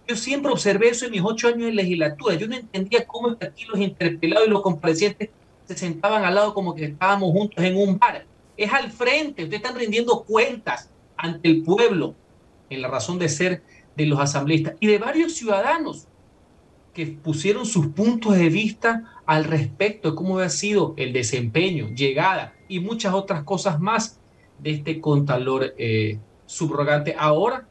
Yo 0.08 0.16
siempre 0.16 0.52
observé 0.52 0.90
eso 0.90 1.06
en 1.06 1.12
mis 1.12 1.22
ocho 1.24 1.48
años 1.48 1.68
de 1.68 1.74
legislatura. 1.74 2.36
Yo 2.36 2.48
no 2.48 2.56
entendía 2.56 3.06
cómo 3.06 3.30
aquí 3.40 3.66
los 3.66 3.80
interpelados 3.80 4.48
y 4.48 4.50
los 4.50 4.62
comparecientes 4.62 5.30
se 5.66 5.78
sentaban 5.78 6.26
al 6.26 6.36
lado 6.36 6.54
como 6.54 6.74
que 6.74 6.86
estábamos 6.86 7.32
juntos 7.32 7.64
en 7.64 7.78
un 7.78 7.98
bar. 7.98 8.26
Es 8.58 8.74
al 8.74 8.92
frente, 8.92 9.44
ustedes 9.44 9.62
están 9.62 9.78
rindiendo 9.78 10.24
cuentas 10.24 10.90
ante 11.16 11.48
el 11.48 11.64
pueblo 11.64 12.16
en 12.70 12.82
la 12.82 12.88
razón 12.88 13.20
de 13.20 13.30
ser 13.30 13.62
de 14.00 14.06
los 14.06 14.18
asambleístas 14.18 14.76
y 14.80 14.88
de 14.88 14.98
varios 14.98 15.34
ciudadanos 15.34 16.08
que 16.94 17.06
pusieron 17.06 17.66
sus 17.66 17.88
puntos 17.88 18.38
de 18.38 18.48
vista 18.48 19.22
al 19.26 19.44
respecto 19.44 20.12
de 20.12 20.16
cómo 20.16 20.38
había 20.38 20.48
sido 20.48 20.94
el 20.96 21.12
desempeño, 21.12 21.90
llegada 21.90 22.54
y 22.70 22.80
muchas 22.80 23.14
otras 23.14 23.44
cosas 23.44 23.82
más 23.82 24.18
de 24.58 24.72
este 24.72 25.02
contalor 25.02 25.74
eh, 25.78 26.18
subrogante, 26.46 27.14
ahora 27.20 27.68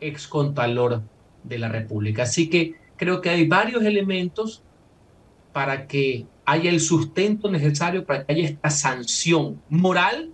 ex 0.00 0.26
contalor 0.26 1.02
de 1.44 1.58
la 1.58 1.68
República. 1.68 2.24
Así 2.24 2.50
que 2.50 2.74
creo 2.96 3.20
que 3.20 3.30
hay 3.30 3.46
varios 3.46 3.84
elementos 3.84 4.64
para 5.52 5.86
que 5.86 6.26
haya 6.44 6.70
el 6.70 6.80
sustento 6.80 7.48
necesario 7.48 8.04
para 8.04 8.26
que 8.26 8.32
haya 8.32 8.48
esta 8.48 8.70
sanción 8.70 9.62
moral 9.68 10.32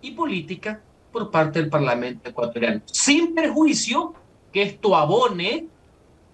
y 0.00 0.12
política 0.12 0.80
por 1.10 1.28
parte 1.32 1.60
del 1.60 1.68
Parlamento 1.68 2.30
ecuatoriano, 2.30 2.82
sin 2.84 3.34
perjuicio 3.34 4.14
que 4.52 4.62
esto 4.62 4.96
abone 4.96 5.66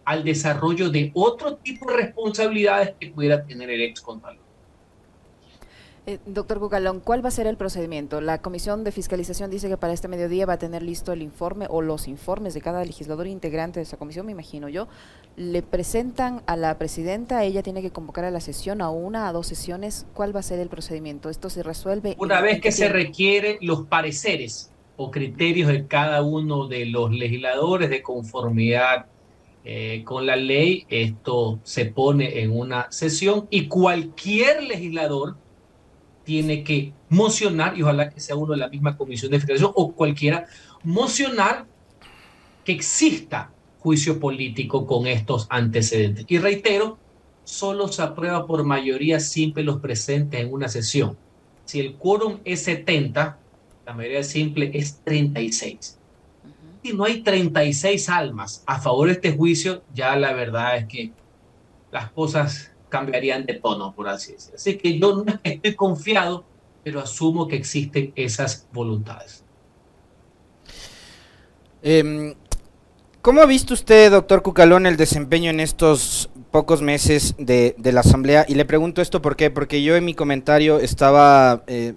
al 0.04 0.22
desarrollo 0.24 0.88
de 0.88 1.10
otro 1.14 1.56
tipo 1.56 1.90
de 1.90 1.96
responsabilidades 1.96 2.94
que 2.98 3.10
pudiera 3.10 3.44
tener 3.44 3.70
el 3.70 3.82
ex 3.82 4.00
contador. 4.00 4.46
Eh, 6.08 6.20
doctor 6.24 6.60
Cucalón, 6.60 7.00
¿cuál 7.00 7.24
va 7.24 7.28
a 7.30 7.32
ser 7.32 7.48
el 7.48 7.56
procedimiento? 7.56 8.20
La 8.20 8.40
Comisión 8.40 8.84
de 8.84 8.92
Fiscalización 8.92 9.50
dice 9.50 9.68
que 9.68 9.76
para 9.76 9.92
este 9.92 10.06
mediodía 10.06 10.46
va 10.46 10.52
a 10.52 10.58
tener 10.58 10.80
listo 10.80 11.12
el 11.12 11.20
informe 11.20 11.66
o 11.68 11.82
los 11.82 12.06
informes 12.06 12.54
de 12.54 12.60
cada 12.60 12.84
legislador 12.84 13.26
integrante 13.26 13.80
de 13.80 13.82
esa 13.82 13.96
comisión, 13.96 14.24
me 14.24 14.30
imagino 14.30 14.68
yo. 14.68 14.86
Le 15.34 15.62
presentan 15.62 16.42
a 16.46 16.54
la 16.56 16.78
presidenta, 16.78 17.42
ella 17.42 17.64
tiene 17.64 17.82
que 17.82 17.90
convocar 17.90 18.24
a 18.24 18.30
la 18.30 18.38
sesión, 18.40 18.82
a 18.82 18.90
una, 18.90 19.26
a 19.26 19.32
dos 19.32 19.48
sesiones. 19.48 20.06
¿Cuál 20.14 20.34
va 20.34 20.38
a 20.38 20.44
ser 20.44 20.60
el 20.60 20.68
procedimiento? 20.68 21.28
¿Esto 21.28 21.50
se 21.50 21.64
resuelve? 21.64 22.14
Una 22.20 22.40
vez 22.40 22.60
que 22.60 22.70
se 22.70 22.88
requieren 22.88 23.58
los 23.60 23.88
pareceres 23.88 24.70
o 24.96 25.10
criterios 25.10 25.68
de 25.68 25.86
cada 25.86 26.22
uno 26.22 26.68
de 26.68 26.86
los 26.86 27.10
legisladores 27.12 27.90
de 27.90 28.02
conformidad 28.02 29.06
eh, 29.64 30.02
con 30.04 30.26
la 30.26 30.36
ley, 30.36 30.86
esto 30.88 31.58
se 31.64 31.86
pone 31.86 32.40
en 32.40 32.56
una 32.56 32.90
sesión 32.90 33.48
y 33.50 33.66
cualquier 33.66 34.62
legislador 34.62 35.36
tiene 36.24 36.64
que 36.64 36.92
mocionar, 37.08 37.78
y 37.78 37.82
ojalá 37.82 38.10
que 38.10 38.20
sea 38.20 38.36
uno 38.36 38.52
de 38.52 38.58
la 38.58 38.68
misma 38.68 38.96
comisión 38.96 39.30
de 39.30 39.38
fiscalización 39.38 39.72
o 39.74 39.92
cualquiera, 39.92 40.46
mocionar 40.82 41.66
que 42.64 42.72
exista 42.72 43.52
juicio 43.78 44.18
político 44.18 44.86
con 44.86 45.06
estos 45.06 45.46
antecedentes. 45.50 46.26
Y 46.28 46.38
reitero, 46.38 46.98
solo 47.44 47.86
se 47.88 48.02
aprueba 48.02 48.46
por 48.46 48.64
mayoría 48.64 49.20
simple 49.20 49.62
los 49.62 49.80
presentes 49.80 50.40
en 50.40 50.52
una 50.52 50.68
sesión. 50.68 51.16
Si 51.64 51.78
el 51.78 51.94
quórum 51.94 52.38
es 52.44 52.64
70, 52.64 53.38
la 53.86 53.94
mayoría 53.94 54.22
simple 54.22 54.70
es 54.74 55.00
36 55.04 55.96
no 56.92 57.04
hay 57.04 57.22
36 57.22 58.08
almas 58.08 58.62
a 58.66 58.80
favor 58.80 59.08
de 59.08 59.14
este 59.14 59.32
juicio, 59.32 59.82
ya 59.94 60.16
la 60.16 60.32
verdad 60.32 60.76
es 60.76 60.86
que 60.86 61.12
las 61.90 62.10
cosas 62.10 62.72
cambiarían 62.88 63.46
de 63.46 63.54
tono, 63.54 63.94
por 63.94 64.08
así 64.08 64.32
decirlo. 64.32 64.56
Así 64.56 64.78
que 64.78 64.98
yo 64.98 65.24
no 65.24 65.24
estoy 65.42 65.74
confiado, 65.74 66.44
pero 66.82 67.00
asumo 67.00 67.48
que 67.48 67.56
existen 67.56 68.12
esas 68.16 68.66
voluntades. 68.72 69.44
Em, 71.82 72.34
¿Cómo 73.22 73.40
ha 73.40 73.46
visto 73.46 73.74
usted, 73.74 74.10
doctor 74.10 74.42
Cucalón, 74.42 74.86
el 74.86 74.96
desempeño 74.96 75.50
en 75.50 75.58
estos 75.58 76.30
pocos 76.52 76.80
meses 76.80 77.34
de, 77.38 77.74
la 77.78 78.00
Asamblea? 78.00 78.44
Y 78.48 78.54
le 78.54 78.64
pregunto 78.64 79.02
esto 79.02 79.20
por 79.20 79.34
qué, 79.34 79.50
porque 79.50 79.82
yo 79.82 79.96
en 79.96 80.04
mi 80.04 80.14
comentario 80.14 80.78
estaba 80.78 81.64
eh, 81.66 81.94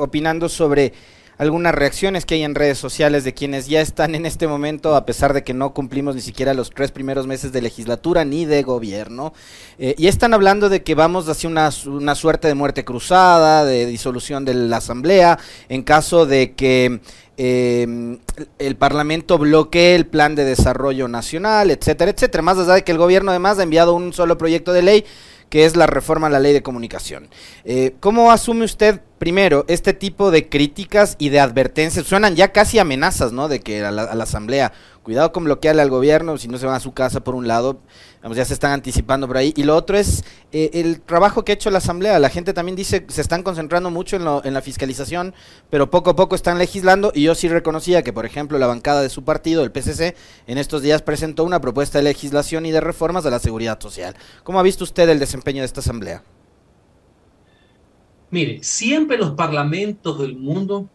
opinando 0.00 0.48
sobre 0.48 0.92
algunas 1.40 1.74
reacciones 1.74 2.26
que 2.26 2.34
hay 2.34 2.42
en 2.42 2.54
redes 2.54 2.76
sociales 2.76 3.24
de 3.24 3.32
quienes 3.32 3.66
ya 3.66 3.80
están 3.80 4.14
en 4.14 4.26
este 4.26 4.46
momento, 4.46 4.94
a 4.94 5.06
pesar 5.06 5.32
de 5.32 5.42
que 5.42 5.54
no 5.54 5.72
cumplimos 5.72 6.14
ni 6.14 6.20
siquiera 6.20 6.52
los 6.52 6.68
tres 6.68 6.92
primeros 6.92 7.26
meses 7.26 7.50
de 7.50 7.62
legislatura 7.62 8.26
ni 8.26 8.44
de 8.44 8.62
gobierno, 8.62 9.32
eh, 9.78 9.94
y 9.96 10.08
están 10.08 10.34
hablando 10.34 10.68
de 10.68 10.82
que 10.82 10.94
vamos 10.94 11.26
hacia 11.30 11.48
una, 11.48 11.70
una 11.86 12.14
suerte 12.14 12.46
de 12.46 12.54
muerte 12.54 12.84
cruzada, 12.84 13.64
de 13.64 13.86
disolución 13.86 14.44
de 14.44 14.52
la 14.52 14.76
Asamblea, 14.76 15.38
en 15.70 15.82
caso 15.82 16.26
de 16.26 16.52
que 16.52 17.00
em, 17.38 18.18
el 18.58 18.76
Parlamento 18.76 19.38
bloquee 19.38 19.94
el 19.94 20.06
plan 20.06 20.34
de 20.34 20.44
desarrollo 20.44 21.08
nacional, 21.08 21.70
etcétera, 21.70 22.10
etcétera. 22.10 22.42
Más 22.42 22.58
allá 22.58 22.74
de 22.74 22.84
que 22.84 22.92
el 22.92 22.98
gobierno 22.98 23.30
además 23.30 23.58
ha 23.58 23.62
enviado 23.62 23.94
un 23.94 24.12
solo 24.12 24.36
proyecto 24.36 24.74
de 24.74 24.82
ley 24.82 25.04
que 25.50 25.64
es 25.66 25.76
la 25.76 25.86
reforma 25.86 26.28
a 26.28 26.30
la 26.30 26.38
ley 26.38 26.52
de 26.52 26.62
comunicación. 26.62 27.28
Eh, 27.64 27.96
¿Cómo 28.00 28.30
asume 28.30 28.64
usted, 28.64 29.00
primero, 29.18 29.64
este 29.68 29.92
tipo 29.92 30.30
de 30.30 30.48
críticas 30.48 31.16
y 31.18 31.28
de 31.28 31.40
advertencias? 31.40 32.06
Suenan 32.06 32.36
ya 32.36 32.52
casi 32.52 32.78
amenazas, 32.78 33.32
¿no? 33.32 33.48
De 33.48 33.60
que 33.60 33.84
a 33.84 33.90
la, 33.90 34.04
Asamblea, 34.04 34.72
cuidado 35.02 35.32
con 35.32 35.44
bloquearle 35.44 35.82
al 35.82 35.90
gobierno, 35.90 36.38
si 36.38 36.46
no 36.46 36.56
se 36.56 36.66
van 36.66 36.76
a 36.76 36.80
su 36.80 36.94
casa 36.94 37.24
por 37.24 37.34
un 37.34 37.48
lado, 37.48 37.80
vamos, 38.22 38.36
ya 38.36 38.44
se 38.44 38.54
están 38.54 38.72
anticipando 38.72 39.26
por 39.26 39.36
ahí. 39.36 39.52
Y 39.56 39.64
lo 39.64 39.76
otro 39.76 39.98
es 39.98 40.24
eh, 40.52 40.70
el 40.74 41.00
trabajo 41.00 41.44
que 41.44 41.52
ha 41.52 41.54
hecho 41.54 41.70
la 41.70 41.78
Asamblea. 41.78 42.18
La 42.18 42.30
gente 42.30 42.54
también 42.54 42.76
dice 42.76 43.04
que 43.04 43.12
se 43.12 43.20
están 43.20 43.42
concentrando 43.42 43.90
mucho 43.90 44.16
en, 44.16 44.22
en 44.44 44.54
la 44.54 44.62
fiscalización, 44.62 45.34
pero 45.68 45.90
poco 45.90 46.10
a 46.10 46.16
poco 46.16 46.34
están 46.34 46.58
legislando. 46.58 47.12
Y 47.14 47.24
yo 47.24 47.34
sí 47.34 47.48
reconocía 47.48 48.02
que, 48.02 48.12
por 48.12 48.24
ejemplo, 48.24 48.58
la 48.58 48.66
bancada 48.66 49.02
de 49.02 49.10
su 49.10 49.24
partido, 49.24 49.62
el 49.62 49.72
PCC, 49.72 50.16
en 50.46 50.58
estos 50.58 50.82
días 50.82 51.02
presentó 51.02 51.44
una 51.44 51.60
propuesta 51.60 51.98
de 51.98 52.04
legislación 52.04 52.66
y 52.66 52.70
de 52.70 52.80
reformas 52.80 53.26
a 53.26 53.30
la 53.30 53.38
seguridad 53.38 53.78
social. 53.80 54.16
¿Cómo 54.42 54.58
ha 54.58 54.62
visto 54.62 54.84
usted 54.84 55.08
el 55.08 55.18
desempeño? 55.18 55.50
de 55.58 55.66
esta 55.66 55.80
asamblea? 55.80 56.22
Mire, 58.30 58.62
siempre 58.62 59.18
los 59.18 59.32
parlamentos 59.32 60.20
del 60.20 60.36
mundo 60.36 60.88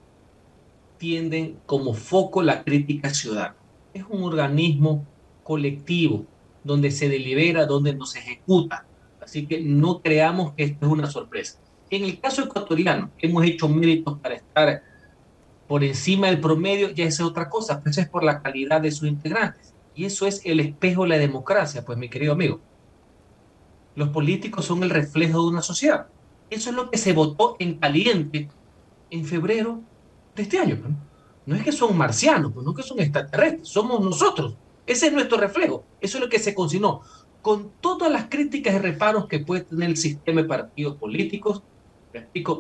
tienden 0.98 1.58
como 1.66 1.94
foco 1.94 2.42
la 2.42 2.64
crítica 2.64 3.14
ciudadana. 3.14 3.56
Es 3.94 4.04
un 4.10 4.24
organismo 4.24 5.06
colectivo 5.44 6.26
donde 6.66 6.92
se 6.92 7.08
delibera, 7.08 7.66
donde 7.66 7.94
no 7.96 8.06
se 8.06 8.20
ejecuta. 8.20 8.86
Así 9.22 9.46
que 9.46 9.62
no 9.62 10.02
creamos 10.02 10.54
que 10.54 10.64
esto 10.64 10.88
es 10.88 10.92
una 10.92 11.10
sorpresa. 11.10 11.60
En 11.90 12.04
el 12.04 12.20
caso 12.20 12.44
ecuatoriano, 12.44 13.12
hemos 13.20 13.46
hecho 13.46 13.70
méritos 13.70 14.20
para 14.20 14.36
estar 14.36 14.82
por 15.68 15.84
encima 15.84 16.28
del 16.28 16.42
promedio, 16.42 16.90
ya 16.90 17.06
es 17.06 17.22
otra 17.22 17.50
cosa, 17.50 17.80
pero 17.80 17.92
eso 17.92 18.02
es 18.02 18.10
por 18.10 18.24
la 18.24 18.42
calidad 18.42 18.82
de 18.82 18.92
sus 18.92 19.08
integrantes. 19.08 19.74
Y 19.94 20.06
eso 20.06 20.28
es 20.28 20.42
el 20.44 20.60
espejo 20.60 21.04
de 21.04 21.10
la 21.10 21.18
democracia, 21.18 21.86
pues 21.86 21.98
mi 21.98 22.10
querido 22.10 22.34
amigo. 22.34 22.60
Los 23.96 24.10
políticos 24.10 24.66
son 24.66 24.84
el 24.84 24.90
reflejo 24.90 25.42
de 25.42 25.48
una 25.48 25.62
sociedad. 25.62 26.08
Eso 26.50 26.72
es 26.72 26.76
lo 26.76 26.90
que 26.90 26.98
se 26.98 27.14
votó 27.14 27.56
en 27.60 27.76
caliente 27.76 28.50
en 29.10 29.24
febrero 29.24 29.82
de 30.36 30.44
este 30.44 30.60
año. 30.60 30.80
No 31.46 31.56
es 31.56 31.64
que 31.64 31.72
son 31.72 31.96
marcianos, 31.96 32.54
no 32.56 32.72
es 32.72 32.78
que 32.78 32.84
son 32.84 33.00
extraterrestres, 33.00 33.68
somos 33.68 34.02
nosotros. 34.04 34.56
Ese 34.88 35.08
es 35.08 35.14
nuestro 35.14 35.38
reflejo. 35.38 35.84
Eso 36.02 36.18
es 36.18 36.24
lo 36.24 36.30
que 36.30 36.40
se 36.40 36.54
consignó. 36.54 37.02
Con 37.42 37.72
todas 37.82 38.12
las 38.12 38.26
críticas 38.26 38.76
y 38.76 38.80
reparos 38.80 39.28
que 39.28 39.40
puede 39.40 39.62
tener 39.62 39.90
el 39.90 39.98
sistema 39.98 40.42
de 40.42 40.48
partidos 40.48 40.98
políticos, 40.98 41.64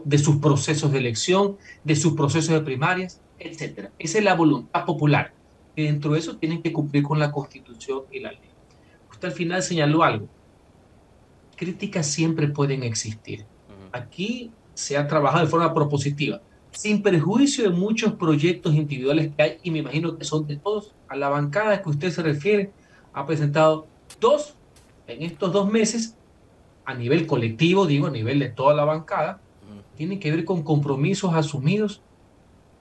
de 0.03 0.17
sus 0.17 0.37
procesos 0.37 0.91
de 0.91 0.99
elección, 0.99 1.57
de 1.83 1.95
sus 1.95 2.13
procesos 2.13 2.53
de 2.53 2.61
primarias, 2.61 3.21
etc. 3.39 3.89
Esa 3.97 4.17
es 4.17 4.23
la 4.23 4.35
voluntad 4.35 4.85
popular. 4.85 5.33
Y 5.75 5.83
dentro 5.83 6.13
de 6.13 6.19
eso 6.19 6.37
tienen 6.37 6.61
que 6.61 6.73
cumplir 6.73 7.03
con 7.03 7.19
la 7.19 7.31
Constitución 7.31 8.03
y 8.11 8.19
la 8.19 8.31
ley. 8.31 8.49
Usted 9.09 9.29
al 9.29 9.33
final 9.33 9.63
señaló 9.63 10.03
algo 10.03 10.27
críticas 11.55 12.07
siempre 12.07 12.47
pueden 12.47 12.83
existir. 12.83 13.45
Aquí 13.91 14.51
se 14.73 14.97
ha 14.97 15.07
trabajado 15.07 15.45
de 15.45 15.49
forma 15.49 15.73
propositiva, 15.73 16.41
sin 16.75 17.01
perjuicio 17.01 17.63
de 17.63 17.69
muchos 17.75 18.13
proyectos 18.13 18.75
individuales 18.75 19.31
que 19.35 19.43
hay, 19.43 19.57
y 19.63 19.71
me 19.71 19.79
imagino 19.79 20.17
que 20.17 20.25
son 20.25 20.45
de 20.45 20.57
todos. 20.57 20.93
A 21.07 21.15
la 21.15 21.29
bancada 21.29 21.81
que 21.81 21.89
usted 21.89 22.11
se 22.11 22.21
refiere, 22.21 22.71
ha 23.13 23.25
presentado 23.25 23.87
dos 24.19 24.55
en 25.07 25.23
estos 25.23 25.53
dos 25.53 25.71
meses, 25.71 26.17
a 26.83 26.93
nivel 26.93 27.25
colectivo, 27.25 27.85
digo, 27.85 28.07
a 28.07 28.11
nivel 28.11 28.39
de 28.39 28.49
toda 28.49 28.73
la 28.75 28.85
bancada, 28.85 29.41
tienen 29.95 30.19
que 30.19 30.31
ver 30.31 30.43
con 30.43 30.63
compromisos 30.63 31.33
asumidos 31.33 32.01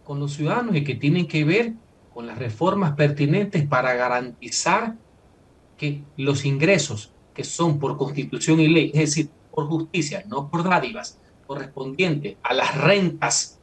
con 0.04 0.18
los 0.18 0.32
ciudadanos 0.32 0.74
y 0.76 0.84
que 0.84 0.96
tienen 0.96 1.26
que 1.28 1.44
ver 1.44 1.74
con 2.12 2.26
las 2.26 2.38
reformas 2.38 2.92
pertinentes 2.92 3.66
para 3.66 3.94
garantizar 3.94 4.96
que 5.76 6.02
los 6.16 6.44
ingresos 6.44 7.12
que 7.32 7.44
son 7.44 7.78
por 7.78 7.96
constitución 7.96 8.60
y 8.60 8.68
ley, 8.68 8.90
es 8.94 9.00
decir, 9.00 9.30
por 9.50 9.66
justicia, 9.66 10.24
no 10.28 10.50
por 10.50 10.64
dádivas, 10.64 11.18
correspondiente 11.46 12.36
a 12.42 12.54
las 12.54 12.76
rentas 12.76 13.60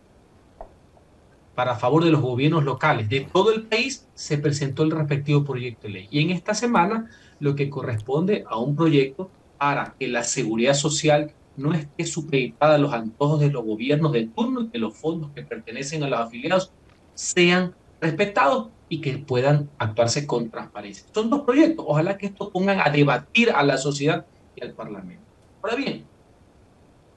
para 1.62 1.76
favor 1.76 2.04
de 2.04 2.10
los 2.10 2.22
gobiernos 2.22 2.64
locales 2.64 3.08
de 3.08 3.20
todo 3.20 3.54
el 3.54 3.62
país, 3.68 4.08
se 4.16 4.40
presentó 4.40 4.82
el 4.82 4.90
respectivo 4.90 5.46
proyecto 5.46 5.86
de 5.86 5.94
ley. 5.94 6.08
Y 6.10 6.20
en 6.20 6.32
esta 6.32 6.56
semana, 6.56 7.08
lo 7.40 7.54
que 7.54 7.70
corresponde 7.70 8.44
a 8.50 8.58
un 8.58 8.76
proyecto 8.76 9.30
para 9.60 9.94
que 10.00 10.08
la 10.08 10.24
seguridad 10.24 10.74
social 10.74 11.32
no 11.58 11.72
esté 11.74 12.08
supeditada 12.08 12.74
a 12.74 12.78
los 12.80 12.92
antojos 12.92 13.42
de 13.42 13.52
los 13.52 13.64
gobiernos 13.64 14.12
de 14.12 14.26
turno 14.26 14.62
y 14.62 14.70
que 14.70 14.80
los 14.80 14.98
fondos 14.98 15.30
que 15.36 15.44
pertenecen 15.44 16.02
a 16.02 16.10
los 16.10 16.20
afiliados 16.20 16.72
sean 17.14 17.76
respetados 18.02 18.70
y 18.90 19.00
que 19.00 19.20
puedan 19.20 19.70
actuarse 19.78 20.26
con 20.26 20.50
transparencia. 20.50 21.06
Son 21.14 21.30
dos 21.30 21.42
proyectos. 21.42 21.86
Ojalá 21.88 22.18
que 22.18 22.26
esto 22.26 22.50
pongan 22.50 22.80
a 22.80 22.90
debatir 22.90 23.52
a 23.52 23.62
la 23.62 23.78
sociedad 23.78 24.26
y 24.56 24.64
al 24.64 24.72
Parlamento. 24.72 25.22
Ahora 25.62 25.76
bien, 25.76 26.06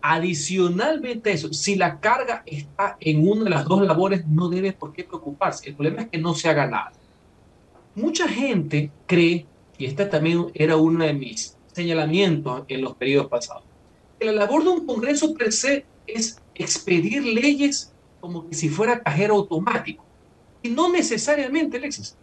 adicionalmente 0.07 1.31
a 1.31 1.33
eso, 1.33 1.51
si 1.55 1.77
la 1.77 1.99
carga 1.99 2.43
está 2.45 2.99
en 3.01 3.27
una 3.27 3.45
de 3.45 3.49
las 3.51 3.65
dos 3.65 3.81
labores, 3.81 4.27
no 4.27 4.51
debe 4.51 4.75
por 4.75 4.93
qué 4.93 5.03
preocuparse. 5.03 5.67
El 5.67 5.77
problema 5.77 6.03
es 6.03 6.09
que 6.11 6.19
no 6.19 6.35
se 6.35 6.47
haga 6.47 6.67
nada. 6.67 6.93
Mucha 7.95 8.29
gente 8.29 8.91
cree, 9.07 9.47
y 9.79 9.87
este 9.87 10.05
también 10.05 10.49
era 10.53 10.77
uno 10.77 11.03
de 11.03 11.15
mis 11.15 11.57
señalamientos 11.73 12.65
en 12.69 12.83
los 12.83 12.95
periodos 12.97 13.29
pasados, 13.29 13.63
que 14.19 14.27
la 14.27 14.33
labor 14.33 14.65
de 14.65 14.69
un 14.69 14.87
Congreso 14.87 15.33
per 15.33 15.51
se 15.51 15.87
es 16.07 16.39
expedir 16.55 17.25
leyes 17.25 17.91
como 18.21 18.47
si 18.51 18.69
fuera 18.69 19.03
cajero 19.03 19.37
automático. 19.37 20.05
Y 20.63 20.69
no 20.69 20.93
necesariamente, 20.93 21.79
Alexis. 21.79 22.15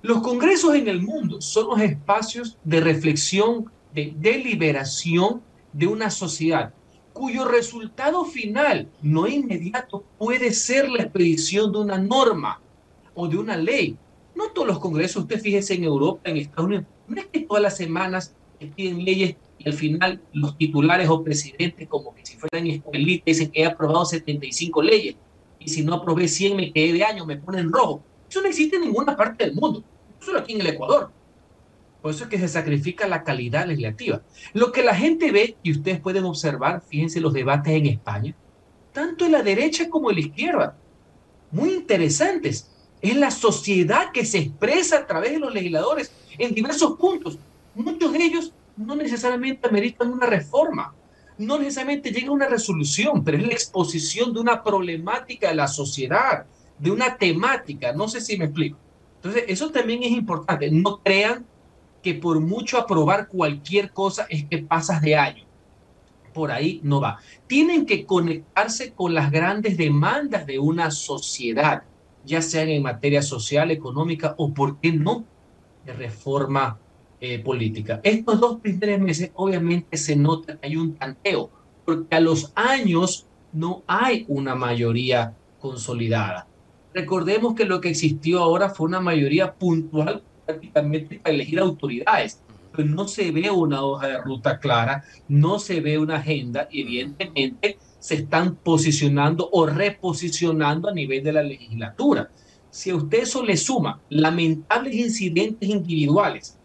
Los 0.00 0.22
congresos 0.22 0.74
en 0.74 0.88
el 0.88 1.02
mundo 1.02 1.42
son 1.42 1.66
los 1.66 1.80
espacios 1.82 2.56
de 2.64 2.80
reflexión, 2.80 3.70
de 3.92 4.14
deliberación 4.16 5.42
de 5.74 5.86
una 5.86 6.08
sociedad 6.08 6.72
cuyo 7.14 7.46
resultado 7.46 8.24
final, 8.26 8.90
no 9.00 9.26
inmediato, 9.26 10.04
puede 10.18 10.52
ser 10.52 10.90
la 10.90 11.04
expedición 11.04 11.72
de 11.72 11.78
una 11.78 11.96
norma 11.96 12.60
o 13.14 13.28
de 13.28 13.38
una 13.38 13.56
ley. 13.56 13.96
No 14.34 14.50
todos 14.50 14.66
los 14.66 14.80
congresos, 14.80 15.22
usted 15.22 15.40
fíjese 15.40 15.74
en 15.74 15.84
Europa, 15.84 16.28
en 16.28 16.36
Estados 16.38 16.66
Unidos, 16.66 16.84
no 17.06 17.20
es 17.20 17.26
que 17.26 17.40
todas 17.40 17.62
las 17.62 17.76
semanas 17.76 18.34
piden 18.76 19.04
leyes 19.04 19.36
y 19.58 19.68
al 19.68 19.74
final 19.74 20.20
los 20.32 20.58
titulares 20.58 21.08
o 21.08 21.22
presidentes, 21.22 21.86
como 21.88 22.14
que 22.14 22.26
si 22.26 22.36
fueran 22.36 22.66
escuelitas, 22.66 23.26
dicen 23.26 23.50
que 23.50 23.62
he 23.62 23.66
aprobado 23.66 24.04
75 24.04 24.82
leyes 24.82 25.14
y 25.60 25.68
si 25.68 25.82
no 25.82 25.94
aprobé 25.94 26.26
100 26.26 26.56
me 26.56 26.72
quedé 26.72 26.94
de 26.94 27.04
año, 27.04 27.24
me 27.24 27.36
ponen 27.36 27.72
rojo. 27.72 28.02
Eso 28.28 28.42
no 28.42 28.48
existe 28.48 28.76
en 28.76 28.82
ninguna 28.82 29.16
parte 29.16 29.44
del 29.44 29.54
mundo, 29.54 29.84
solo 30.18 30.40
aquí 30.40 30.54
en 30.54 30.62
el 30.62 30.66
Ecuador. 30.66 31.10
Por 32.04 32.12
eso 32.12 32.24
es 32.24 32.30
que 32.30 32.38
se 32.38 32.48
sacrifica 32.48 33.08
la 33.08 33.24
calidad 33.24 33.66
legislativa. 33.66 34.20
Lo 34.52 34.72
que 34.72 34.82
la 34.82 34.94
gente 34.94 35.32
ve, 35.32 35.56
y 35.62 35.72
ustedes 35.72 36.00
pueden 36.00 36.24
observar, 36.24 36.82
fíjense 36.86 37.18
los 37.18 37.32
debates 37.32 37.72
en 37.72 37.86
España, 37.86 38.34
tanto 38.92 39.24
en 39.24 39.32
la 39.32 39.42
derecha 39.42 39.88
como 39.88 40.10
en 40.10 40.16
la 40.16 40.20
izquierda, 40.20 40.76
muy 41.50 41.72
interesantes. 41.72 42.70
Es 43.00 43.16
la 43.16 43.30
sociedad 43.30 44.12
que 44.12 44.26
se 44.26 44.36
expresa 44.36 44.98
a 44.98 45.06
través 45.06 45.32
de 45.32 45.38
los 45.38 45.54
legisladores 45.54 46.12
en 46.36 46.52
diversos 46.52 46.98
puntos. 46.98 47.38
Muchos 47.74 48.12
de 48.12 48.22
ellos 48.22 48.52
no 48.76 48.94
necesariamente 48.94 49.66
ameritan 49.66 50.12
una 50.12 50.26
reforma, 50.26 50.94
no 51.38 51.58
necesariamente 51.58 52.10
llega 52.10 52.28
a 52.28 52.32
una 52.32 52.48
resolución, 52.48 53.24
pero 53.24 53.38
es 53.38 53.46
la 53.46 53.54
exposición 53.54 54.34
de 54.34 54.40
una 54.40 54.62
problemática 54.62 55.48
de 55.48 55.54
la 55.54 55.68
sociedad, 55.68 56.44
de 56.78 56.90
una 56.90 57.16
temática. 57.16 57.94
No 57.94 58.08
sé 58.08 58.20
si 58.20 58.36
me 58.36 58.44
explico. 58.44 58.76
Entonces, 59.16 59.44
eso 59.48 59.70
también 59.70 60.02
es 60.02 60.10
importante. 60.10 60.70
No 60.70 61.00
crean 61.02 61.46
que 62.04 62.14
por 62.14 62.38
mucho 62.38 62.78
aprobar 62.78 63.28
cualquier 63.28 63.90
cosa 63.90 64.26
es 64.28 64.44
que 64.44 64.58
pasas 64.58 65.00
de 65.00 65.16
año. 65.16 65.44
Por 66.34 66.52
ahí 66.52 66.80
no 66.82 67.00
va. 67.00 67.18
Tienen 67.46 67.86
que 67.86 68.04
conectarse 68.04 68.92
con 68.92 69.14
las 69.14 69.30
grandes 69.30 69.78
demandas 69.78 70.46
de 70.46 70.58
una 70.58 70.90
sociedad, 70.90 71.84
ya 72.26 72.42
sean 72.42 72.68
en 72.68 72.82
materia 72.82 73.22
social, 73.22 73.70
económica 73.70 74.34
o, 74.36 74.52
¿por 74.52 74.78
qué 74.80 74.92
no?, 74.92 75.24
de 75.86 75.94
reforma 75.94 76.78
eh, 77.20 77.38
política. 77.38 78.00
Estos 78.02 78.38
dos 78.38 78.60
primeros 78.60 79.00
meses 79.00 79.30
obviamente 79.34 79.96
se 79.96 80.14
nota 80.14 80.58
que 80.58 80.66
hay 80.66 80.76
un 80.76 80.96
tanteo, 80.96 81.50
porque 81.86 82.16
a 82.16 82.20
los 82.20 82.52
años 82.54 83.26
no 83.52 83.82
hay 83.86 84.26
una 84.28 84.54
mayoría 84.54 85.34
consolidada. 85.58 86.46
Recordemos 86.92 87.54
que 87.54 87.64
lo 87.64 87.80
que 87.80 87.88
existió 87.88 88.40
ahora 88.40 88.68
fue 88.68 88.88
una 88.88 89.00
mayoría 89.00 89.54
puntual 89.54 90.22
prácticamente 90.44 91.18
para 91.18 91.34
elegir 91.34 91.58
autoridades, 91.58 92.40
pero 92.72 92.88
no 92.88 93.06
se 93.06 93.30
ve 93.30 93.50
una 93.50 93.82
hoja 93.84 94.08
de 94.08 94.18
ruta 94.18 94.58
clara, 94.58 95.04
no 95.28 95.58
se 95.58 95.80
ve 95.80 95.98
una 95.98 96.16
agenda 96.16 96.68
evidentemente 96.72 97.78
se 97.98 98.16
están 98.16 98.56
posicionando 98.56 99.48
o 99.50 99.64
reposicionando 99.64 100.88
a 100.88 100.92
nivel 100.92 101.24
de 101.24 101.32
la 101.32 101.42
legislatura. 101.42 102.28
Si 102.70 102.90
a 102.90 102.96
usted 102.96 103.22
eso 103.22 103.42
le 103.42 103.56
suma 103.56 104.00
lamentables 104.10 104.94
incidentes 104.94 105.68
individuales, 105.68 106.58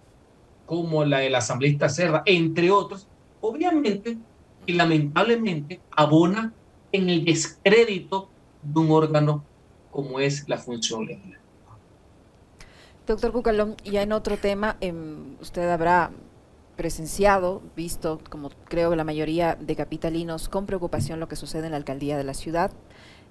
como 0.66 1.06
la 1.06 1.20
del 1.20 1.36
asambleísta 1.36 1.88
Serra, 1.88 2.24
entre 2.26 2.72
otros, 2.72 3.08
obviamente 3.42 4.18
y 4.66 4.74
lamentablemente 4.74 5.80
abona 5.92 6.54
en 6.92 7.10
el 7.10 7.24
descrédito 7.24 8.30
de 8.62 8.80
un 8.80 8.92
órgano 8.92 9.44
como 9.92 10.20
es 10.20 10.48
la 10.48 10.58
función 10.58 11.06
legislativa. 11.06 11.39
Doctor 13.10 13.32
Cucalón, 13.32 13.76
ya 13.84 14.04
en 14.04 14.12
otro 14.12 14.38
tema, 14.38 14.78
em, 14.82 15.36
usted 15.42 15.68
habrá 15.68 16.12
presenciado, 16.76 17.64
visto, 17.76 18.20
como 18.30 18.52
creo 18.66 18.96
la 18.96 19.04
mayoría 19.04 19.56
de 19.60 19.76
capitalinos, 19.76 20.48
con 20.48 20.68
preocupación 20.68 21.20
lo 21.20 21.28
que 21.28 21.36
sucede 21.36 21.66
en 21.66 21.72
la 21.72 21.78
alcaldía 21.78 22.20
de 22.20 22.24
la 22.24 22.36
ciudad. 22.36 22.70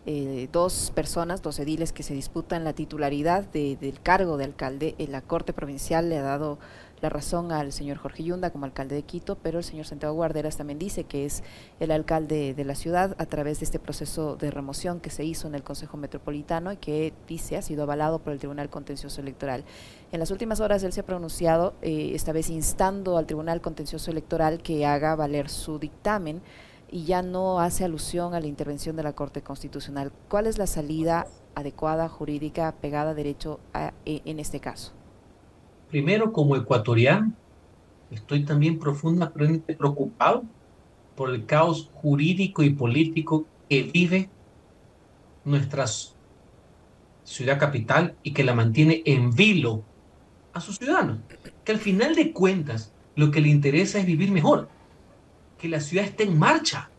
Eh, 0.04 0.48
dos 0.50 0.90
personas, 0.96 1.42
dos 1.42 1.60
ediles 1.60 1.92
que 1.92 2.02
se 2.02 2.12
disputan 2.12 2.64
la 2.64 2.72
titularidad 2.72 3.44
del 3.44 4.00
cargo 4.02 4.36
de 4.36 4.46
alcalde 4.46 4.96
en 4.98 5.12
la 5.12 5.20
Corte 5.20 5.52
Provincial 5.52 6.08
le 6.08 6.18
ha 6.18 6.22
dado 6.22 6.58
la 7.00 7.08
razón 7.08 7.52
al 7.52 7.72
señor 7.72 7.98
Jorge 7.98 8.24
Yunda 8.24 8.50
como 8.50 8.64
alcalde 8.64 8.94
de 8.94 9.02
Quito, 9.02 9.37
pero 9.37 9.58
el 9.58 9.64
señor 9.64 9.87
Santiago 9.87 10.14
Guarderas 10.14 10.56
también 10.56 10.78
dice 10.78 11.04
que 11.04 11.24
es 11.24 11.42
el 11.80 11.90
alcalde 11.90 12.54
de 12.54 12.64
la 12.64 12.74
ciudad 12.74 13.14
a 13.18 13.26
través 13.26 13.61
de 13.61 13.64
este 13.64 13.78
proceso 13.78 14.37
de 14.37 14.50
remoción 14.50 15.00
que 15.00 15.11
se 15.11 15.24
hizo 15.24 15.46
en 15.46 15.54
el 15.54 15.62
Consejo 15.62 15.96
Metropolitano 15.96 16.72
y 16.72 16.76
que 16.76 17.12
dice 17.26 17.56
ha 17.56 17.62
sido 17.62 17.82
avalado 17.84 18.18
por 18.18 18.32
el 18.32 18.38
Tribunal 18.38 18.70
Contencioso 18.70 19.20
Electoral. 19.20 19.64
En 20.12 20.20
las 20.20 20.30
últimas 20.30 20.61
horas 20.61 20.82
él 20.82 20.92
se 20.92 21.00
ha 21.00 21.06
pronunciado, 21.06 21.74
eh, 21.82 22.12
esta 22.14 22.32
vez 22.32 22.50
instando 22.50 23.18
al 23.18 23.26
Tribunal 23.26 23.61
Contencioso 23.61 24.11
Electoral 24.11 24.62
que 24.62 24.87
haga 24.87 25.14
valer 25.14 25.48
su 25.48 25.78
dictamen 25.78 26.42
y 26.90 27.04
ya 27.04 27.22
no 27.22 27.61
hace 27.61 27.84
alusión 27.84 28.34
a 28.34 28.40
la 28.40 28.46
intervención 28.46 28.96
de 28.96 29.02
la 29.02 29.12
Corte 29.12 29.42
Constitucional. 29.42 30.12
¿Cuál 30.28 30.46
es 30.46 30.58
la 30.58 30.66
salida 30.66 31.26
adecuada, 31.54 32.08
jurídica, 32.08 32.74
pegada 32.80 33.11
a 33.11 33.14
derecho 33.14 33.61
e, 34.04 34.22
en 34.24 34.40
este 34.40 34.61
caso? 34.61 34.97
Primero, 35.90 36.33
como 36.33 36.57
ecuatoriano, 36.57 37.33
estoy 38.11 38.44
también 38.44 38.79
profundamente 38.79 39.74
preocupado 39.74 40.44
por 41.16 41.31
el 41.35 41.46
caos 41.46 41.90
jurídico 41.94 42.62
y 42.62 42.70
político 42.70 43.46
que 43.68 43.83
vive 43.83 44.29
nuestra 45.44 45.87
ciudad 47.24 47.59
capital 47.59 48.16
y 48.22 48.33
que 48.33 48.44
la 48.44 48.55
mantiene 48.55 49.03
en 49.07 49.33
vilo 49.35 49.83
a 50.53 50.61
sus 50.61 50.77
ciudadanos. 50.77 51.18
Que 51.64 51.72
al 51.72 51.79
final 51.79 52.14
de 52.14 52.33
cuentas 52.33 52.92
lo 53.16 53.31
que 53.31 53.40
le 53.40 53.48
interesa 53.48 53.98
es 53.98 54.07
vivir 54.07 54.31
mejor, 54.31 54.68
que 55.59 55.68
la 55.68 55.81
ciudad 55.81 56.05
esté 56.05 56.24
en 56.24 56.38
marcha, 56.38 56.90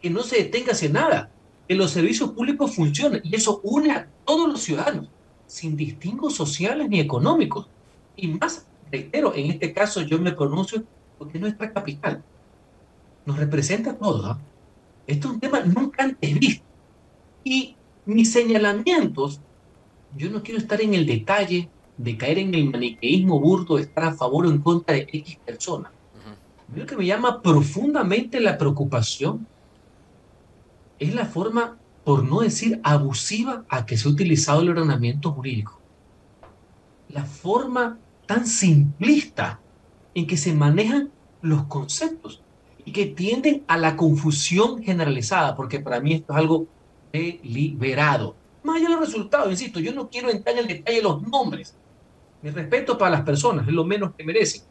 que 0.00 0.10
no 0.10 0.22
se 0.22 0.36
detenga 0.36 0.72
hacia 0.72 0.88
nada, 0.88 1.30
que 1.68 1.74
los 1.74 1.90
servicios 1.90 2.30
públicos 2.30 2.74
funcionen 2.74 3.20
y 3.24 3.36
eso 3.36 3.60
une 3.62 3.92
a 3.92 4.08
todos 4.24 4.48
los 4.48 4.60
ciudadanos, 4.62 5.08
sin 5.46 5.76
distingos 5.76 6.34
sociales 6.34 6.88
ni 6.88 6.98
económicos. 6.98 7.68
Y 8.18 8.26
más, 8.26 8.66
reitero, 8.90 9.32
en 9.34 9.52
este 9.52 9.72
caso 9.72 10.02
yo 10.02 10.18
me 10.18 10.32
pronuncio 10.32 10.82
porque 11.16 11.38
nuestra 11.38 11.72
capital 11.72 12.22
nos 13.24 13.38
representa 13.38 13.92
a 13.92 13.96
todos. 13.96 14.24
¿ah? 14.26 14.38
Esto 15.06 15.28
es 15.28 15.34
un 15.34 15.40
tema 15.40 15.60
nunca 15.60 16.02
antes 16.02 16.38
visto. 16.38 16.64
Y 17.44 17.76
mis 18.06 18.32
señalamientos, 18.32 19.40
yo 20.16 20.30
no 20.30 20.42
quiero 20.42 20.58
estar 20.58 20.80
en 20.80 20.94
el 20.94 21.06
detalle 21.06 21.68
de 21.96 22.16
caer 22.16 22.38
en 22.38 22.54
el 22.54 22.70
maniqueísmo 22.70 23.38
burdo 23.38 23.76
de 23.76 23.82
estar 23.82 24.04
a 24.04 24.14
favor 24.14 24.46
o 24.46 24.50
en 24.50 24.58
contra 24.58 24.94
de 24.94 25.06
X 25.12 25.38
persona. 25.46 25.92
Lo 26.74 26.86
que 26.86 26.96
me 26.96 27.06
llama 27.06 27.40
profundamente 27.40 28.40
la 28.40 28.58
preocupación 28.58 29.46
es 30.98 31.14
la 31.14 31.24
forma, 31.24 31.78
por 32.04 32.24
no 32.24 32.40
decir 32.40 32.80
abusiva, 32.82 33.64
a 33.68 33.86
que 33.86 33.96
se 33.96 34.08
ha 34.08 34.10
utilizado 34.10 34.62
el 34.62 34.70
ordenamiento 34.70 35.30
jurídico. 35.30 35.78
La 37.08 37.24
forma 37.24 37.98
tan 38.28 38.46
simplista 38.46 39.58
en 40.14 40.26
que 40.26 40.36
se 40.36 40.52
manejan 40.52 41.10
los 41.40 41.64
conceptos 41.64 42.42
y 42.84 42.92
que 42.92 43.06
tienden 43.06 43.64
a 43.66 43.78
la 43.78 43.96
confusión 43.96 44.82
generalizada, 44.82 45.56
porque 45.56 45.80
para 45.80 45.98
mí 45.98 46.12
esto 46.12 46.34
es 46.34 46.38
algo 46.38 46.66
deliberado. 47.10 48.36
Más 48.62 48.76
allá 48.76 48.88
de 48.88 48.94
los 48.96 49.06
resultados, 49.06 49.50
insisto, 49.50 49.80
yo 49.80 49.94
no 49.94 50.10
quiero 50.10 50.28
entrar 50.28 50.54
en 50.56 50.62
el 50.62 50.68
detalle 50.68 50.98
de 50.98 51.02
los 51.02 51.22
nombres. 51.22 51.74
Mi 52.42 52.50
respeto 52.50 52.98
para 52.98 53.12
las 53.12 53.22
personas 53.22 53.66
es 53.66 53.72
lo 53.72 53.84
menos 53.84 54.12
que 54.14 54.24
merecen. 54.24 54.62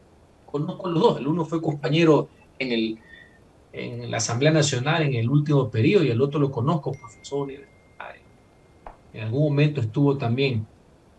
Conozco 0.46 0.86
a 0.86 0.92
los 0.92 1.02
dos. 1.02 1.20
El 1.20 1.28
uno 1.28 1.44
fue 1.44 1.60
compañero 1.60 2.30
en, 2.60 2.72
el, 2.72 3.00
en 3.74 4.12
la 4.12 4.18
Asamblea 4.18 4.52
Nacional 4.52 5.02
en 5.02 5.16
el 5.16 5.28
último 5.28 5.72
periodo 5.72 6.04
y 6.04 6.12
el 6.12 6.22
otro 6.22 6.40
lo 6.40 6.52
conozco, 6.52 6.92
profesor 6.92 7.52
En 9.14 9.24
algún 9.24 9.50
momento 9.50 9.82
estuvo 9.82 10.16
también 10.16 10.68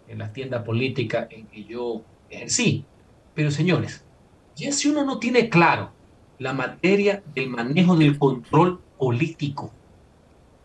en 0.07 0.19
la 0.19 0.33
tienda 0.33 0.63
política 0.63 1.27
en 1.31 1.49
que 1.49 1.65
yo 1.65 2.01
sí, 2.47 2.85
pero 3.35 3.51
señores, 3.51 4.05
ya 4.57 4.73
si 4.73 4.89
uno 4.89 5.05
no 5.05 5.19
tiene 5.19 5.49
claro 5.49 5.91
la 6.39 6.53
materia 6.53 7.23
del 7.35 7.49
manejo 7.49 7.97
del 7.97 8.19
control 8.19 8.81
político, 8.99 9.73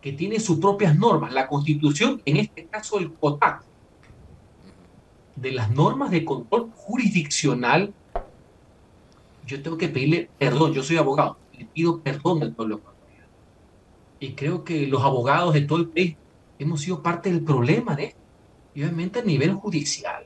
que 0.04 0.12
tiene 0.12 0.42
sus 0.42 0.60
propias 0.60 0.98
normas. 0.98 1.32
La 1.34 1.48
constitución, 1.48 2.22
en 2.26 2.36
este 2.36 2.66
caso 2.66 3.00
el 3.00 3.14
COTAC, 3.14 3.64
de 5.38 5.52
las 5.54 5.72
normas 5.72 6.12
de 6.12 6.26
control 6.26 6.72
jurisdiccional, 6.76 7.94
yo 9.46 9.64
tengo 9.64 9.78
que 9.78 9.88
pedirle 9.88 10.30
perdón, 10.38 10.74
yo 10.74 10.84
soy 10.84 10.98
abogado, 10.98 11.38
le 11.58 11.66
pido 11.66 12.02
perdón 12.02 12.44
al 12.44 12.54
pueblo 12.54 12.82
Y 14.20 14.34
creo 14.34 14.64
que 14.66 14.88
los 14.88 15.04
abogados 15.04 15.54
de 15.54 15.62
todo 15.62 15.80
el 15.80 15.88
país 15.88 16.18
hemos 16.60 16.82
sido 16.82 17.02
parte 17.02 17.32
del 17.32 17.42
problema 17.42 17.96
de 17.96 18.06
esto, 18.06 18.20
y 18.76 18.84
obviamente 18.84 19.20
a 19.20 19.24
nivel 19.24 19.54
judicial. 19.54 20.26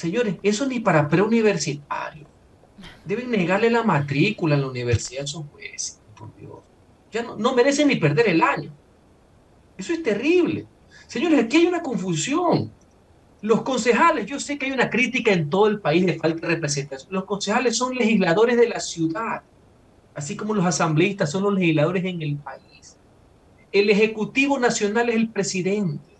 Señores, 0.00 0.36
eso 0.42 0.64
ni 0.64 0.80
para 0.80 1.06
preuniversitarios. 1.10 2.26
Deben 3.04 3.30
negarle 3.30 3.68
la 3.68 3.82
matrícula 3.82 4.54
en 4.54 4.62
la 4.62 4.68
universidad 4.68 5.20
a 5.20 5.24
esos 5.24 5.44
jueces, 5.52 6.00
por 6.16 6.34
Dios. 6.36 6.54
Ya 7.12 7.22
no, 7.22 7.36
no 7.36 7.54
merecen 7.54 7.88
ni 7.88 7.96
perder 7.96 8.30
el 8.30 8.40
año. 8.40 8.72
Eso 9.76 9.92
es 9.92 10.02
terrible. 10.02 10.66
Señores, 11.06 11.44
aquí 11.44 11.58
hay 11.58 11.66
una 11.66 11.82
confusión. 11.82 12.72
Los 13.42 13.60
concejales, 13.60 14.24
yo 14.24 14.40
sé 14.40 14.56
que 14.56 14.64
hay 14.64 14.72
una 14.72 14.88
crítica 14.88 15.34
en 15.34 15.50
todo 15.50 15.66
el 15.66 15.80
país 15.80 16.06
de 16.06 16.18
falta 16.18 16.46
de 16.46 16.54
representación. 16.54 17.12
Los 17.12 17.24
concejales 17.26 17.76
son 17.76 17.94
legisladores 17.94 18.56
de 18.56 18.70
la 18.70 18.80
ciudad, 18.80 19.42
así 20.14 20.34
como 20.34 20.54
los 20.54 20.64
asambleístas 20.64 21.30
son 21.30 21.42
los 21.42 21.52
legisladores 21.52 22.06
en 22.06 22.22
el 22.22 22.36
país. 22.36 22.96
El 23.70 23.90
Ejecutivo 23.90 24.58
Nacional 24.58 25.10
es 25.10 25.16
el 25.16 25.28
presidente, 25.28 26.16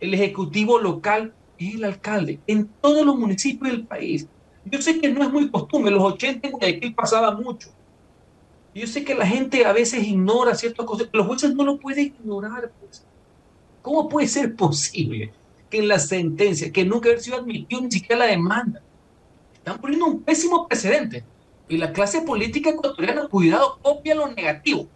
el 0.00 0.12
Ejecutivo 0.12 0.78
Local 0.78 1.32
es 1.58 1.74
el 1.74 1.84
alcalde, 1.84 2.40
en 2.46 2.68
todos 2.80 3.04
los 3.04 3.16
municipios 3.16 3.72
del 3.72 3.86
país. 3.86 4.26
Yo 4.64 4.80
sé 4.80 5.00
que 5.00 5.08
no 5.08 5.22
es 5.22 5.30
muy 5.30 5.50
costumbre, 5.50 5.90
los 5.90 6.02
80 6.02 6.48
en 6.48 6.52
Guayaquil 6.52 6.94
pasaba 6.94 7.32
mucho. 7.32 7.68
Yo 8.74 8.86
sé 8.86 9.04
que 9.04 9.14
la 9.14 9.26
gente 9.26 9.64
a 9.64 9.72
veces 9.72 10.06
ignora 10.06 10.54
ciertas 10.54 10.86
cosas, 10.86 11.08
los 11.12 11.26
jueces 11.26 11.54
no 11.54 11.64
lo 11.64 11.78
pueden 11.78 12.06
ignorar. 12.06 12.72
Pues. 12.80 13.04
¿Cómo 13.82 14.08
puede 14.08 14.28
ser 14.28 14.54
posible? 14.54 15.32
que 15.72 15.78
en 15.78 15.88
la 15.88 15.98
sentencia, 15.98 16.70
que 16.70 16.84
nunca 16.84 17.08
haber 17.08 17.22
sido 17.22 17.38
admitido 17.38 17.80
ni 17.80 17.90
siquiera 17.90 18.26
la 18.26 18.30
demanda. 18.30 18.82
Están 19.54 19.80
poniendo 19.80 20.04
un 20.04 20.22
pésimo 20.22 20.68
precedente. 20.68 21.24
Y 21.66 21.78
la 21.78 21.94
clase 21.94 22.20
política 22.20 22.68
ecuatoriana, 22.68 23.26
cuidado, 23.26 23.78
copia 23.80 24.14
lo 24.14 24.28
negativo. 24.28 24.86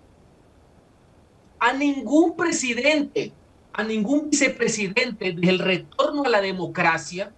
A 1.59 1.73
ningún 1.73 2.37
presidente, 2.37 3.33
a 3.76 3.84
ningún 3.84 4.30
vicepresidente 4.30 5.32
del 5.32 5.58
retorno 5.58 6.24
a 6.24 6.30
la 6.30 6.40
democracia 6.40 7.32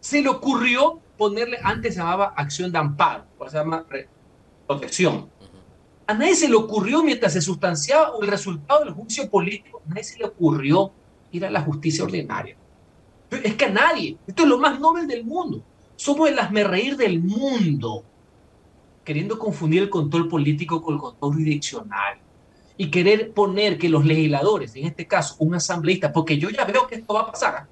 se 0.00 0.22
le 0.22 0.28
ocurrió 0.30 1.00
ponerle, 1.18 1.58
antes 1.62 1.94
se 1.94 2.00
llamaba 2.00 2.32
acción 2.34 2.72
de 2.72 2.78
amparo, 2.78 3.26
ahora 3.38 3.50
se 3.50 3.56
llama 3.58 3.86
protección. 4.66 5.28
A 6.06 6.14
nadie 6.14 6.34
se 6.34 6.48
le 6.48 6.54
ocurrió 6.54 7.02
mientras 7.02 7.34
se 7.34 7.42
sustanciaba 7.42 8.12
el 8.20 8.26
resultado 8.26 8.84
del 8.84 8.94
juicio 8.94 9.28
político, 9.28 9.82
a 9.84 9.88
nadie 9.90 10.04
se 10.04 10.18
le 10.18 10.24
ocurrió 10.24 10.92
ir 11.30 11.44
a 11.44 11.50
la 11.50 11.60
justicia 11.60 12.04
ordinaria. 12.04 12.56
Es 13.30 13.54
que 13.54 13.64
a 13.66 13.70
nadie. 13.70 14.16
Esto 14.26 14.44
es 14.44 14.48
lo 14.48 14.58
más 14.58 14.80
noble 14.80 15.04
del 15.06 15.24
mundo. 15.24 15.62
Somos 15.96 16.30
el 16.30 16.38
reír 16.64 16.96
del 16.96 17.20
mundo. 17.20 18.04
Queriendo 19.04 19.38
confundir 19.38 19.82
el 19.82 19.90
control 19.90 20.28
político 20.28 20.80
con 20.80 20.94
el 20.94 21.00
control 21.00 21.32
jurisdiccional. 21.32 22.18
Y 22.78 22.90
querer 22.90 23.32
poner 23.32 23.78
que 23.78 23.88
los 23.88 24.04
legisladores, 24.04 24.76
en 24.76 24.86
este 24.86 25.06
caso 25.06 25.36
un 25.38 25.54
asambleísta, 25.54 26.12
porque 26.12 26.38
yo 26.38 26.50
ya 26.50 26.64
veo 26.64 26.86
que 26.86 26.96
esto 26.96 27.14
va 27.14 27.20
a 27.22 27.30
pasar. 27.32 27.66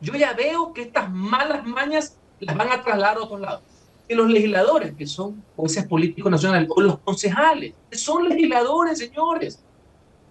Yo 0.00 0.14
ya 0.14 0.32
veo 0.32 0.72
que 0.72 0.82
estas 0.82 1.10
malas 1.10 1.64
mañas 1.64 2.18
las 2.40 2.56
van 2.56 2.70
a 2.70 2.82
trasladar 2.82 3.18
a 3.18 3.22
otro 3.22 3.38
lado. 3.38 3.62
Que 4.08 4.14
los 4.14 4.28
legisladores, 4.28 4.94
que 4.94 5.06
son 5.06 5.42
jueces 5.54 5.86
políticos 5.86 6.30
nacionales, 6.30 6.68
o 6.74 6.80
los 6.80 6.98
concejales, 6.98 7.74
que 7.90 7.98
son 7.98 8.28
legisladores, 8.28 8.98
señores. 8.98 9.62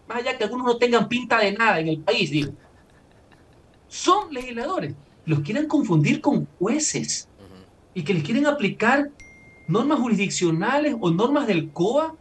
Más 0.07 0.19
allá 0.19 0.37
que 0.37 0.43
algunos 0.43 0.65
no 0.65 0.77
tengan 0.77 1.07
pinta 1.07 1.39
de 1.39 1.53
nada 1.53 1.79
en 1.79 1.87
el 1.87 1.99
país, 1.99 2.29
digo 2.29 2.53
son 3.95 4.33
legisladores. 4.33 4.93
Los 5.25 5.39
quieren 5.39 5.67
confundir 5.67 6.19
con 6.21 6.47
jueces 6.59 7.29
y 7.93 8.03
que 8.03 8.13
les 8.13 8.23
quieren 8.23 8.45
aplicar 8.45 9.09
normas 9.67 9.99
jurisdiccionales 9.99 10.95
o 10.99 11.09
normas 11.09 11.47
del 11.47 11.71
COA 11.71 12.15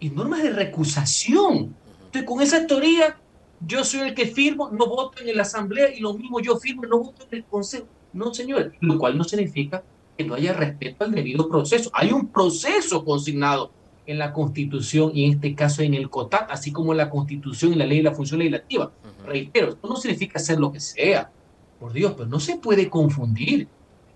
y 0.00 0.10
normas 0.10 0.42
de 0.42 0.50
recusación. 0.50 1.74
Entonces, 2.06 2.24
con 2.24 2.40
esa 2.40 2.66
teoría, 2.66 3.18
yo 3.66 3.84
soy 3.84 4.00
el 4.00 4.14
que 4.14 4.26
firmo, 4.26 4.70
no 4.70 4.86
voto 4.86 5.22
en 5.22 5.36
la 5.36 5.42
asamblea 5.42 5.94
y 5.94 6.00
lo 6.00 6.14
mismo 6.14 6.40
yo 6.40 6.56
firmo, 6.56 6.82
no 6.82 6.98
voto 6.98 7.26
en 7.30 7.38
el 7.38 7.44
consejo. 7.44 7.86
No, 8.12 8.32
señores, 8.32 8.72
lo 8.80 8.98
cual 8.98 9.18
no 9.18 9.24
significa 9.24 9.82
que 10.16 10.24
no 10.24 10.34
haya 10.34 10.52
respeto 10.52 11.04
al 11.04 11.12
debido 11.12 11.48
proceso. 11.48 11.90
Hay 11.92 12.12
un 12.12 12.28
proceso 12.28 13.04
consignado 13.04 13.70
en 14.06 14.18
la 14.18 14.32
Constitución 14.32 15.12
y 15.14 15.26
en 15.26 15.34
este 15.34 15.54
caso 15.54 15.82
en 15.82 15.94
el 15.94 16.08
COTAT, 16.08 16.50
así 16.50 16.72
como 16.72 16.92
en 16.92 16.98
la 16.98 17.10
Constitución 17.10 17.74
y 17.74 17.76
la 17.76 17.84
ley 17.84 17.98
de 17.98 18.04
la 18.04 18.14
función 18.14 18.38
legislativa. 18.38 18.90
Reitero, 19.26 19.70
esto 19.70 19.86
no 19.86 19.96
significa 19.96 20.38
hacer 20.38 20.58
lo 20.58 20.72
que 20.72 20.80
sea, 20.80 21.30
por 21.78 21.92
Dios, 21.92 22.14
pero 22.16 22.26
no 22.26 22.40
se 22.40 22.56
puede 22.56 22.88
confundir. 22.88 23.68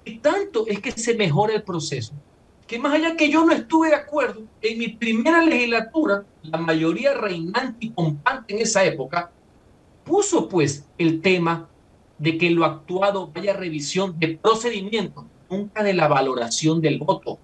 Y 0.04 0.18
tanto 0.18 0.66
es 0.66 0.80
que 0.80 0.92
se 0.92 1.14
mejora 1.14 1.54
el 1.54 1.62
proceso, 1.62 2.14
que 2.72 2.78
más 2.78 2.94
allá 2.94 3.14
que 3.16 3.28
yo 3.28 3.44
no 3.44 3.52
estuve 3.52 3.90
de 3.90 3.96
acuerdo, 3.96 4.44
en 4.62 4.78
mi 4.78 4.88
primera 4.88 5.44
legislatura, 5.44 6.24
la 6.40 6.56
mayoría 6.56 7.12
reinante 7.12 7.76
y 7.84 7.90
compante 7.90 8.54
en 8.54 8.62
esa 8.62 8.82
época, 8.82 9.30
puso 10.04 10.48
pues 10.48 10.86
el 10.96 11.20
tema 11.20 11.68
de 12.16 12.38
que 12.38 12.48
lo 12.48 12.64
actuado 12.64 13.30
vaya 13.30 13.52
revisión 13.52 14.18
de 14.18 14.38
procedimiento, 14.38 15.26
nunca 15.50 15.82
de 15.82 15.92
la 15.92 16.08
valoración 16.08 16.80
del 16.80 16.98
voto 16.98 17.38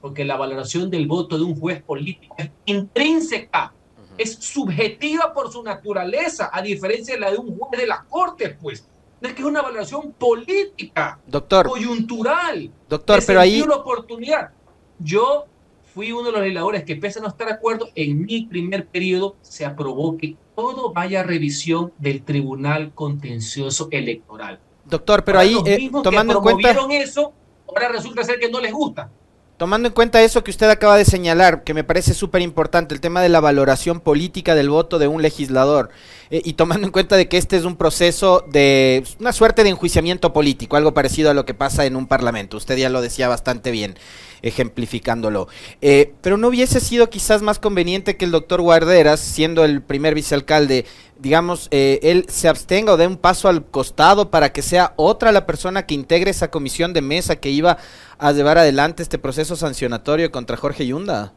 porque 0.00 0.24
la 0.24 0.36
valoración 0.36 0.90
del 0.90 1.06
voto 1.06 1.38
de 1.38 1.44
un 1.44 1.58
juez 1.58 1.80
político 1.80 2.34
es 2.36 2.50
intrínseca, 2.66 3.72
es 4.18 4.34
subjetiva 4.34 5.32
por 5.32 5.52
su 5.52 5.62
naturaleza, 5.62 6.50
a 6.52 6.60
diferencia 6.60 7.14
de 7.14 7.20
la 7.20 7.30
de 7.30 7.38
un 7.38 7.56
juez 7.56 7.80
de 7.80 7.86
la 7.86 8.04
corte, 8.10 8.50
pues. 8.60 8.86
Es 9.22 9.32
que 9.32 9.40
es 9.40 9.46
una 9.48 9.62
valoración 9.62 10.12
política, 10.12 11.20
doctor, 11.26 11.68
coyuntural. 11.68 12.70
Doctor, 12.88 13.22
pero 13.24 13.40
ahí. 13.40 13.62
una 13.62 13.76
oportunidad. 13.76 14.50
Yo 14.98 15.46
fui 15.94 16.12
uno 16.12 16.24
de 16.24 16.32
los 16.32 16.40
legisladores 16.40 16.84
que, 16.84 16.96
pese 16.96 17.20
a 17.20 17.22
no 17.22 17.28
estar 17.28 17.46
de 17.46 17.54
acuerdo, 17.54 17.88
en 17.94 18.24
mi 18.24 18.46
primer 18.46 18.86
periodo 18.86 19.36
se 19.42 19.64
aprobó 19.64 20.16
que 20.16 20.36
todo 20.56 20.92
vaya 20.92 21.20
a 21.20 21.22
revisión 21.22 21.92
del 21.98 22.22
Tribunal 22.22 22.92
Contencioso 22.94 23.88
Electoral. 23.90 24.60
Doctor, 24.84 25.24
pero 25.24 25.38
ahí, 25.38 25.56
eh, 25.64 25.90
tomando 26.02 26.34
en 26.34 26.40
cuenta. 26.40 26.76
eso, 26.92 27.32
ahora 27.66 27.88
resulta 27.88 28.22
ser 28.22 28.38
que 28.38 28.50
no 28.50 28.60
les 28.60 28.72
gusta. 28.72 29.10
Tomando 29.56 29.86
en 29.86 29.94
cuenta 29.94 30.20
eso 30.20 30.42
que 30.42 30.50
usted 30.50 30.68
acaba 30.68 30.96
de 30.96 31.04
señalar, 31.04 31.62
que 31.62 31.74
me 31.74 31.84
parece 31.84 32.12
súper 32.12 32.42
importante, 32.42 32.92
el 32.92 33.00
tema 33.00 33.22
de 33.22 33.28
la 33.28 33.38
valoración 33.38 34.00
política 34.00 34.56
del 34.56 34.68
voto 34.68 34.98
de 34.98 35.06
un 35.06 35.22
legislador, 35.22 35.90
eh, 36.30 36.42
y 36.44 36.54
tomando 36.54 36.88
en 36.88 36.92
cuenta 36.92 37.16
de 37.16 37.28
que 37.28 37.36
este 37.36 37.56
es 37.56 37.64
un 37.64 37.76
proceso 37.76 38.44
de 38.50 39.04
una 39.20 39.32
suerte 39.32 39.62
de 39.62 39.70
enjuiciamiento 39.70 40.32
político, 40.32 40.76
algo 40.76 40.92
parecido 40.92 41.30
a 41.30 41.34
lo 41.34 41.44
que 41.44 41.54
pasa 41.54 41.86
en 41.86 41.94
un 41.94 42.08
parlamento, 42.08 42.56
usted 42.56 42.76
ya 42.76 42.88
lo 42.88 43.00
decía 43.00 43.28
bastante 43.28 43.70
bien 43.70 43.96
ejemplificándolo. 44.42 45.48
Eh, 45.80 46.12
pero 46.20 46.36
no 46.36 46.48
hubiese 46.48 46.80
sido 46.80 47.08
quizás 47.08 47.40
más 47.40 47.60
conveniente 47.60 48.16
que 48.16 48.24
el 48.24 48.32
doctor 48.32 48.60
Guarderas, 48.60 49.20
siendo 49.20 49.64
el 49.64 49.82
primer 49.82 50.14
vicealcalde, 50.14 50.84
digamos, 51.18 51.68
eh, 51.70 52.00
él 52.02 52.26
se 52.28 52.48
abstenga 52.48 52.92
o 52.92 52.96
dé 52.96 53.06
un 53.06 53.16
paso 53.16 53.48
al 53.48 53.64
costado 53.64 54.30
para 54.30 54.52
que 54.52 54.62
sea 54.62 54.92
otra 54.96 55.32
la 55.32 55.46
persona 55.46 55.86
que 55.86 55.94
integre 55.94 56.30
esa 56.30 56.50
comisión 56.50 56.92
de 56.92 57.00
mesa 57.00 57.36
que 57.36 57.50
iba 57.50 57.78
a 58.18 58.32
llevar 58.32 58.58
adelante 58.58 59.02
este 59.02 59.18
proceso 59.18 59.56
sancionatorio 59.56 60.30
contra 60.30 60.56
Jorge 60.56 60.86
Yunda. 60.86 61.32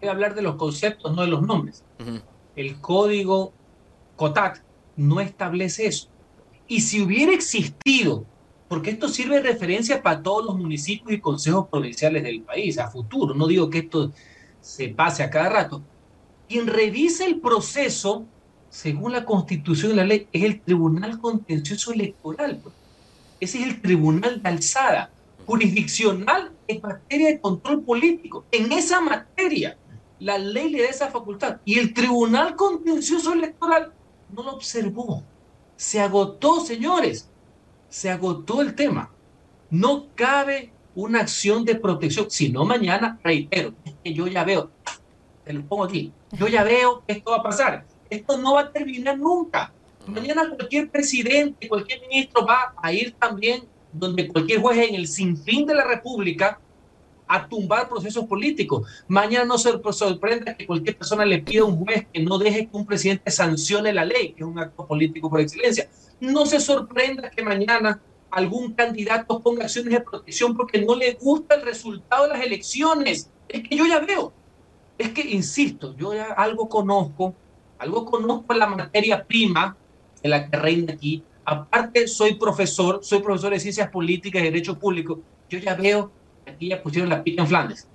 Voy 0.00 0.08
a 0.08 0.12
hablar 0.12 0.34
de 0.34 0.42
los 0.42 0.56
conceptos, 0.56 1.14
no 1.14 1.22
de 1.22 1.28
los 1.28 1.42
nombres. 1.42 1.84
El 2.56 2.80
código 2.80 3.52
COTAC 4.16 4.62
no 4.96 5.20
establece 5.20 5.86
eso. 5.86 6.08
Y 6.66 6.80
si 6.80 7.02
hubiera 7.02 7.32
existido 7.32 8.24
porque 8.68 8.90
esto 8.90 9.08
sirve 9.08 9.36
de 9.36 9.52
referencia 9.52 10.02
para 10.02 10.22
todos 10.22 10.44
los 10.44 10.56
municipios 10.56 11.12
y 11.12 11.20
consejos 11.20 11.68
provinciales 11.68 12.22
del 12.22 12.42
país 12.42 12.78
a 12.78 12.90
futuro. 12.90 13.34
No 13.34 13.46
digo 13.46 13.70
que 13.70 13.78
esto 13.78 14.12
se 14.60 14.88
pase 14.88 15.22
a 15.22 15.30
cada 15.30 15.48
rato. 15.48 15.82
Quien 16.48 16.66
revisa 16.66 17.24
el 17.24 17.40
proceso, 17.40 18.24
según 18.70 19.12
la 19.12 19.24
constitución 19.24 19.92
y 19.92 19.94
la 19.94 20.04
ley, 20.04 20.26
es 20.32 20.42
el 20.42 20.60
Tribunal 20.60 21.20
Contencioso 21.20 21.92
Electoral. 21.92 22.58
Pues. 22.62 22.74
Ese 23.40 23.60
es 23.60 23.66
el 23.68 23.80
tribunal 23.80 24.42
de 24.42 24.48
alzada, 24.48 25.10
jurisdiccional 25.46 26.52
en 26.66 26.80
materia 26.82 27.28
de 27.28 27.40
control 27.40 27.82
político. 27.82 28.44
En 28.50 28.72
esa 28.72 29.00
materia, 29.00 29.76
la 30.18 30.38
ley 30.38 30.70
le 30.70 30.82
da 30.82 30.88
esa 30.88 31.10
facultad. 31.10 31.60
Y 31.64 31.78
el 31.78 31.92
Tribunal 31.92 32.56
Contencioso 32.56 33.32
Electoral 33.32 33.92
no 34.34 34.42
lo 34.42 34.52
observó. 34.52 35.22
Se 35.76 36.00
agotó, 36.00 36.60
señores 36.60 37.28
se 37.94 38.10
agotó 38.10 38.60
el 38.60 38.74
tema. 38.74 39.08
No 39.70 40.08
cabe 40.16 40.72
una 40.96 41.20
acción 41.20 41.64
de 41.64 41.76
protección, 41.76 42.28
sino 42.28 42.64
mañana, 42.64 43.20
reitero, 43.22 43.72
que 44.02 44.12
yo 44.12 44.26
ya 44.26 44.42
veo, 44.42 44.68
te 45.44 45.52
lo 45.52 45.62
pongo 45.64 45.84
aquí, 45.84 46.12
yo 46.32 46.48
ya 46.48 46.64
veo 46.64 47.04
que 47.06 47.12
esto 47.12 47.30
va 47.30 47.36
a 47.36 47.42
pasar. 47.44 47.86
Esto 48.10 48.36
no 48.36 48.54
va 48.54 48.62
a 48.62 48.72
terminar 48.72 49.16
nunca. 49.16 49.72
Mañana 50.08 50.50
cualquier 50.56 50.90
presidente, 50.90 51.68
cualquier 51.68 52.00
ministro 52.00 52.44
va 52.44 52.74
a 52.76 52.92
ir 52.92 53.12
también 53.12 53.62
donde 53.94 54.28
cualquier 54.28 54.60
juez 54.60 54.88
en 54.88 54.94
el 54.94 55.06
sinfín 55.06 55.66
de 55.66 55.74
la 55.74 55.84
República 55.84 56.60
a 57.26 57.48
tumbar 57.48 57.88
procesos 57.88 58.26
políticos. 58.26 58.86
Mañana 59.08 59.44
no 59.44 59.58
se 59.58 59.70
sorprenda 59.92 60.54
que 60.56 60.66
cualquier 60.66 60.96
persona 60.96 61.24
le 61.24 61.38
pida 61.38 61.62
a 61.62 61.64
un 61.64 61.84
juez 61.84 62.06
que 62.12 62.22
no 62.22 62.38
deje 62.38 62.68
que 62.68 62.76
un 62.76 62.84
presidente 62.84 63.30
sancione 63.30 63.92
la 63.92 64.04
ley, 64.04 64.32
que 64.32 64.42
es 64.42 64.46
un 64.46 64.58
acto 64.58 64.86
político 64.86 65.30
por 65.30 65.40
excelencia. 65.40 65.88
No 66.20 66.44
se 66.44 66.60
sorprenda 66.60 67.30
que 67.30 67.42
mañana 67.42 68.00
algún 68.30 68.74
candidato 68.74 69.40
ponga 69.40 69.64
acciones 69.64 69.92
de 69.92 70.00
protección 70.00 70.56
porque 70.56 70.82
no 70.82 70.94
le 70.96 71.14
gusta 71.14 71.54
el 71.54 71.62
resultado 71.62 72.24
de 72.24 72.30
las 72.30 72.42
elecciones. 72.42 73.30
Es 73.48 73.66
que 73.68 73.76
yo 73.76 73.86
ya 73.86 74.00
veo. 74.00 74.32
Es 74.98 75.10
que, 75.10 75.22
insisto, 75.22 75.96
yo 75.96 76.14
ya 76.14 76.26
algo 76.26 76.68
conozco, 76.68 77.34
algo 77.78 78.04
conozco 78.04 78.54
la 78.54 78.66
materia 78.66 79.24
prima 79.24 79.76
de 80.22 80.28
la 80.28 80.48
que 80.48 80.56
reina 80.56 80.92
aquí. 80.92 81.22
Aparte, 81.44 82.08
soy 82.08 82.34
profesor, 82.34 83.00
soy 83.02 83.20
profesor 83.20 83.52
de 83.52 83.60
ciencias 83.60 83.90
políticas 83.90 84.42
y 84.42 84.44
derecho 84.46 84.78
público. 84.78 85.20
Yo 85.48 85.58
ya 85.58 85.74
veo 85.74 86.10
que 86.44 86.50
aquí 86.52 86.68
ya 86.68 86.82
pusieron 86.82 87.10
la 87.10 87.22
pica 87.22 87.42
en 87.42 87.48
Flandes. 87.48 87.88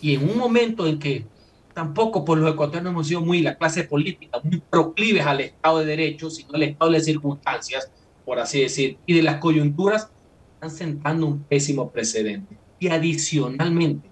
Y 0.00 0.14
en 0.14 0.28
un 0.28 0.38
momento 0.38 0.86
en 0.86 0.98
que 0.98 1.26
tampoco 1.74 2.24
por 2.24 2.38
los 2.38 2.52
ecuatorianos 2.52 2.92
hemos 2.92 3.08
sido 3.08 3.20
muy 3.20 3.42
la 3.42 3.56
clase 3.56 3.84
política, 3.84 4.40
muy 4.42 4.62
proclives 4.70 5.26
al 5.26 5.40
Estado 5.40 5.80
de 5.80 5.84
Derecho, 5.86 6.30
sino 6.30 6.54
al 6.54 6.62
Estado 6.62 6.90
de 6.90 7.00
circunstancias, 7.00 7.90
por 8.24 8.38
así 8.38 8.62
decir, 8.62 8.98
y 9.06 9.14
de 9.14 9.22
las 9.22 9.36
coyunturas, 9.36 10.10
están 10.54 10.70
sentando 10.70 11.26
un 11.26 11.42
pésimo 11.42 11.90
precedente. 11.90 12.56
Y 12.78 12.88
adicionalmente, 12.88 14.08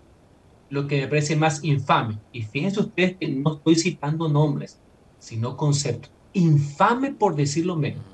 lo 0.68 0.87
que 0.87 1.00
me 1.00 1.09
parece 1.09 1.37
más 1.37 1.64
infame, 1.64 2.18
y 2.33 2.42
fíjense 2.42 2.81
ustedes 2.81 3.16
que 3.16 3.29
no 3.29 3.57
estoy 3.57 3.77
citando 3.77 4.29
nombres, 4.29 4.79
sino 5.18 5.57
conceptos, 5.57 6.11
infame 6.35 7.12
por 7.12 7.35
decirlo 7.35 7.77
menos, 7.77 8.05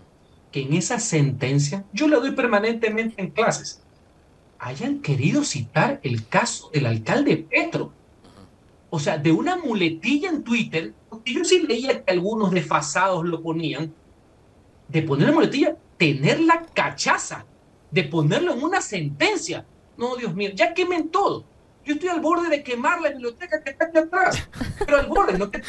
que 0.50 0.62
en 0.62 0.74
esa 0.74 0.98
sentencia, 0.98 1.84
yo 1.92 2.08
la 2.08 2.18
doy 2.18 2.32
permanentemente 2.32 3.20
en 3.22 3.30
clases, 3.30 3.82
hayan 4.58 5.00
querido 5.00 5.44
citar 5.44 6.00
el 6.02 6.26
caso 6.26 6.70
del 6.72 6.86
alcalde 6.86 7.36
Petro. 7.36 7.92
O 8.90 8.98
sea, 8.98 9.18
de 9.18 9.32
una 9.32 9.56
muletilla 9.56 10.28
en 10.28 10.42
Twitter, 10.42 10.92
porque 11.08 11.32
yo 11.34 11.44
sí 11.44 11.60
leía 11.60 12.04
que 12.04 12.10
algunos 12.10 12.50
desfasados 12.50 13.24
lo 13.24 13.40
ponían, 13.40 13.94
de 14.88 15.02
poner 15.02 15.28
la 15.28 15.34
muletilla 15.34 15.76
tener 16.00 16.40
la 16.40 16.62
cachaza 16.62 17.44
de 17.90 18.04
ponerlo 18.04 18.54
en 18.54 18.62
una 18.62 18.80
sentencia. 18.80 19.66
No, 19.98 20.16
Dios 20.16 20.34
mío, 20.34 20.50
ya 20.54 20.72
quemen 20.72 21.10
todo. 21.10 21.44
Yo 21.84 21.94
estoy 21.94 22.08
al 22.10 22.20
borde 22.20 22.48
de 22.48 22.62
quemar 22.62 23.00
la 23.00 23.10
biblioteca 23.10 23.62
que 23.62 23.70
está 23.70 23.86
aquí 23.86 23.98
atrás. 23.98 24.48
Pero 24.78 24.98
al 24.98 25.06
borde, 25.06 25.38
no 25.38 25.50
que 25.50 25.62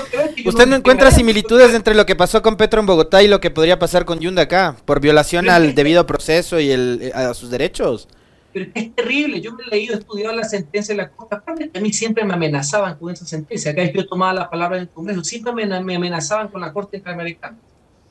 ¿Usted 0.45 0.67
no, 0.67 0.75
encuentra 0.75 1.09
similitudes 1.09 1.73
entre 1.73 1.95
lo 1.95 2.05
que 2.05 2.15
pasó 2.15 2.41
con 2.41 2.57
Petro 2.57 2.81
en 2.81 2.85
Bogotá 2.85 3.23
y 3.23 3.27
lo 3.27 3.39
que 3.39 3.49
podría 3.49 3.79
pasar 3.79 4.05
con 4.05 4.19
Yunda 4.19 4.43
acá? 4.43 4.75
Por 4.85 4.99
violación 4.99 5.49
al 5.49 5.73
debido 5.73 6.05
proceso 6.05 6.59
y 6.59 6.71
el, 6.71 6.99
eh, 7.01 7.11
a 7.13 7.33
sus 7.33 7.49
derechos. 7.49 8.07
Pero 8.53 8.69
es 8.73 8.93
terrible. 8.93 9.39
Yo 9.39 9.53
me 9.53 9.63
he 9.63 9.67
leído, 9.67 9.97
estudiado 9.97 10.35
la 10.35 10.43
sentencia 10.43 10.93
de 10.93 11.01
la 11.01 11.09
Corte. 11.09 11.35
Aparte 11.35 11.71
a 11.73 11.79
mí 11.79 11.93
siempre 11.93 12.25
me 12.25 12.33
amenazaban 12.33 12.97
con 12.97 13.11
esa 13.11 13.25
sentencia. 13.25 13.71
Acá 13.71 13.83
yo 13.91 14.05
tomaba 14.05 14.33
la 14.33 14.49
palabra 14.49 14.77
en 14.77 14.83
el 14.83 14.89
Congreso. 14.89 15.23
Siempre 15.23 15.53
me, 15.53 15.81
me 15.81 15.95
amenazaban 15.95 16.49
con 16.49 16.59
la 16.59 16.73
Corte 16.73 16.97
Interamericana. 16.97 17.57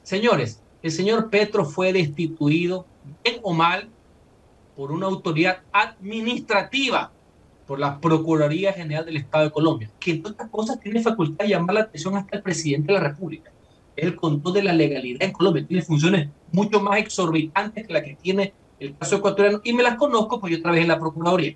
Señores, 0.02 0.60
el 0.82 0.90
señor 0.90 1.28
Petro 1.28 1.64
fue 1.64 1.92
destituido, 1.92 2.86
bien 3.22 3.40
o 3.42 3.52
mal, 3.52 3.88
por 4.74 4.92
una 4.92 5.06
autoridad 5.06 5.58
administrativa, 5.72 7.12
por 7.70 7.78
la 7.78 8.00
Procuraduría 8.00 8.72
General 8.72 9.04
del 9.06 9.18
Estado 9.18 9.44
de 9.44 9.52
Colombia, 9.52 9.88
que 10.00 10.10
en 10.10 10.26
otras 10.26 10.50
cosas 10.50 10.80
tiene 10.80 11.00
facultad 11.02 11.44
de 11.44 11.50
llamar 11.50 11.76
la 11.76 11.80
atención 11.82 12.16
hasta 12.16 12.36
el 12.36 12.42
presidente 12.42 12.92
de 12.92 12.98
la 12.98 13.06
República. 13.06 13.52
Es 13.94 14.06
el 14.06 14.16
control 14.16 14.54
de 14.54 14.64
la 14.64 14.72
legalidad 14.72 15.22
en 15.22 15.30
Colombia, 15.30 15.64
tiene 15.64 15.84
funciones 15.84 16.28
mucho 16.50 16.80
más 16.80 16.98
exorbitantes 16.98 17.86
que 17.86 17.92
la 17.92 18.02
que 18.02 18.16
tiene 18.16 18.52
el 18.80 18.96
caso 18.96 19.18
ecuatoriano, 19.18 19.60
y 19.62 19.72
me 19.72 19.84
las 19.84 19.94
conozco 19.94 20.40
porque 20.40 20.56
yo 20.56 20.62
trabajé 20.62 20.82
en 20.82 20.88
la 20.88 20.98
Procuraduría. 20.98 21.54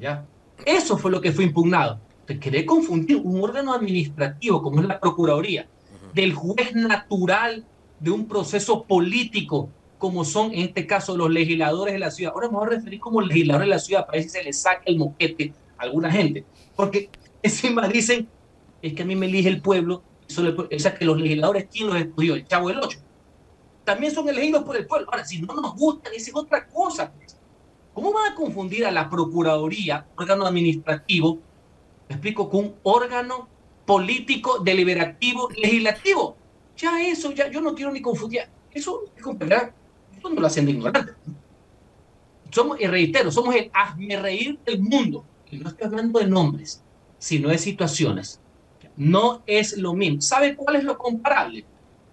¿Ya? 0.00 0.24
Eso 0.64 0.96
fue 0.96 1.10
lo 1.10 1.20
que 1.20 1.30
fue 1.30 1.44
impugnado. 1.44 2.00
Te 2.24 2.40
querer 2.40 2.64
confundir 2.64 3.20
un 3.22 3.44
órgano 3.44 3.74
administrativo 3.74 4.62
como 4.62 4.80
es 4.80 4.88
la 4.88 4.98
Procuraduría 4.98 5.68
del 6.14 6.32
juez 6.32 6.74
natural 6.74 7.66
de 8.00 8.10
un 8.10 8.26
proceso 8.26 8.84
político 8.84 9.68
como 9.98 10.24
son 10.24 10.52
en 10.52 10.60
este 10.60 10.86
caso 10.86 11.16
los 11.16 11.30
legisladores 11.30 11.94
de 11.94 11.98
la 11.98 12.10
ciudad. 12.10 12.32
Ahora 12.34 12.48
me 12.48 12.54
voy 12.54 12.66
a 12.66 12.70
referir 12.70 13.00
como 13.00 13.20
legisladores 13.20 13.66
de 13.66 13.70
la 13.70 13.78
ciudad 13.78 14.06
para 14.06 14.18
ver 14.18 14.24
si 14.24 14.30
se 14.30 14.42
les 14.42 14.60
saca 14.60 14.82
el 14.86 14.98
moquete 14.98 15.52
a 15.78 15.84
alguna 15.84 16.10
gente. 16.10 16.44
Porque 16.76 17.10
encima 17.42 17.88
dicen, 17.88 18.28
es 18.82 18.92
que 18.92 19.02
a 19.02 19.06
mí 19.06 19.16
me 19.16 19.26
elige 19.26 19.48
el 19.48 19.62
pueblo, 19.62 20.02
o 20.28 20.78
sea 20.78 20.94
que 20.94 21.04
los 21.04 21.18
legisladores, 21.18 21.68
¿quién 21.70 21.86
los 21.86 21.96
escogió? 21.96 22.34
El 22.34 22.46
Chavo 22.46 22.68
del 22.68 22.80
Ocho. 22.80 22.98
También 23.84 24.14
son 24.14 24.28
elegidos 24.28 24.64
por 24.64 24.76
el 24.76 24.86
pueblo. 24.86 25.08
Ahora, 25.10 25.24
si 25.24 25.40
no 25.40 25.54
nos 25.54 25.74
gustan, 25.74 26.12
esa 26.14 26.30
es 26.30 26.36
otra 26.36 26.66
cosa. 26.66 27.12
Pues. 27.12 27.36
¿Cómo 27.92 28.12
van 28.12 28.32
a 28.32 28.34
confundir 28.34 28.84
a 28.86 28.90
la 28.90 29.08
Procuraduría, 29.08 30.06
órgano 30.16 30.46
administrativo, 30.46 31.38
me 32.08 32.16
explico, 32.16 32.50
con 32.50 32.60
un 32.60 32.74
órgano 32.82 33.48
político, 33.86 34.58
deliberativo, 34.58 35.48
legislativo? 35.50 36.36
Ya 36.76 37.06
eso, 37.06 37.32
ya 37.32 37.48
yo 37.48 37.60
no 37.60 37.74
quiero 37.74 37.92
ni 37.92 38.02
confundir. 38.02 38.42
Eso 38.72 39.04
es 39.16 39.22
comprar. 39.22 39.72
Esto 40.24 40.34
no 40.34 40.40
lo 40.40 40.46
hacen 40.46 40.64
de 40.64 40.72
ignorantes. 40.72 41.14
Somos, 42.50 42.80
y 42.80 42.86
reitero, 42.86 43.30
somos 43.30 43.54
el 43.54 43.70
hazme 43.74 44.16
reír 44.16 44.58
del 44.64 44.80
mundo. 44.80 45.22
Y 45.50 45.58
no 45.58 45.68
estoy 45.68 45.86
hablando 45.86 46.18
de 46.18 46.26
nombres, 46.26 46.82
sino 47.18 47.50
de 47.50 47.58
situaciones. 47.58 48.40
No 48.96 49.42
es 49.46 49.76
lo 49.76 49.92
mismo. 49.92 50.22
¿Sabe 50.22 50.56
cuál 50.56 50.76
es 50.76 50.84
lo 50.84 50.96
comparable? 50.96 51.66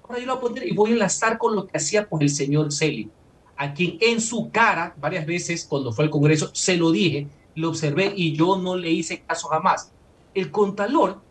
Ahora 0.04 0.20
yo 0.20 0.26
lo 0.26 0.34
voy 0.34 0.40
a 0.40 0.42
poner 0.42 0.68
y 0.68 0.76
voy 0.76 0.90
a 0.90 0.94
enlazar 0.94 1.38
con 1.38 1.56
lo 1.56 1.66
que 1.66 1.78
hacía 1.78 2.10
pues, 2.10 2.24
el 2.24 2.30
señor 2.30 2.74
Celi, 2.74 3.10
a 3.56 3.74
quien 3.74 3.98
en 4.02 4.20
su 4.20 4.52
cara, 4.52 4.94
varias 5.00 5.26
veces 5.26 5.64
cuando 5.64 5.94
fue 5.94 6.04
al 6.04 6.12
Congreso, 6.12 6.50
se 6.54 6.76
lo 6.76 6.92
dije, 6.92 7.30
lo 7.56 7.70
observé 7.70 8.12
y 8.14 8.34
yo 8.36 8.58
no 8.58 8.76
le 8.76 8.92
hice 8.92 9.22
caso 9.22 9.48
jamás. 9.48 9.94
El 10.34 10.52
Contralor 10.52 11.22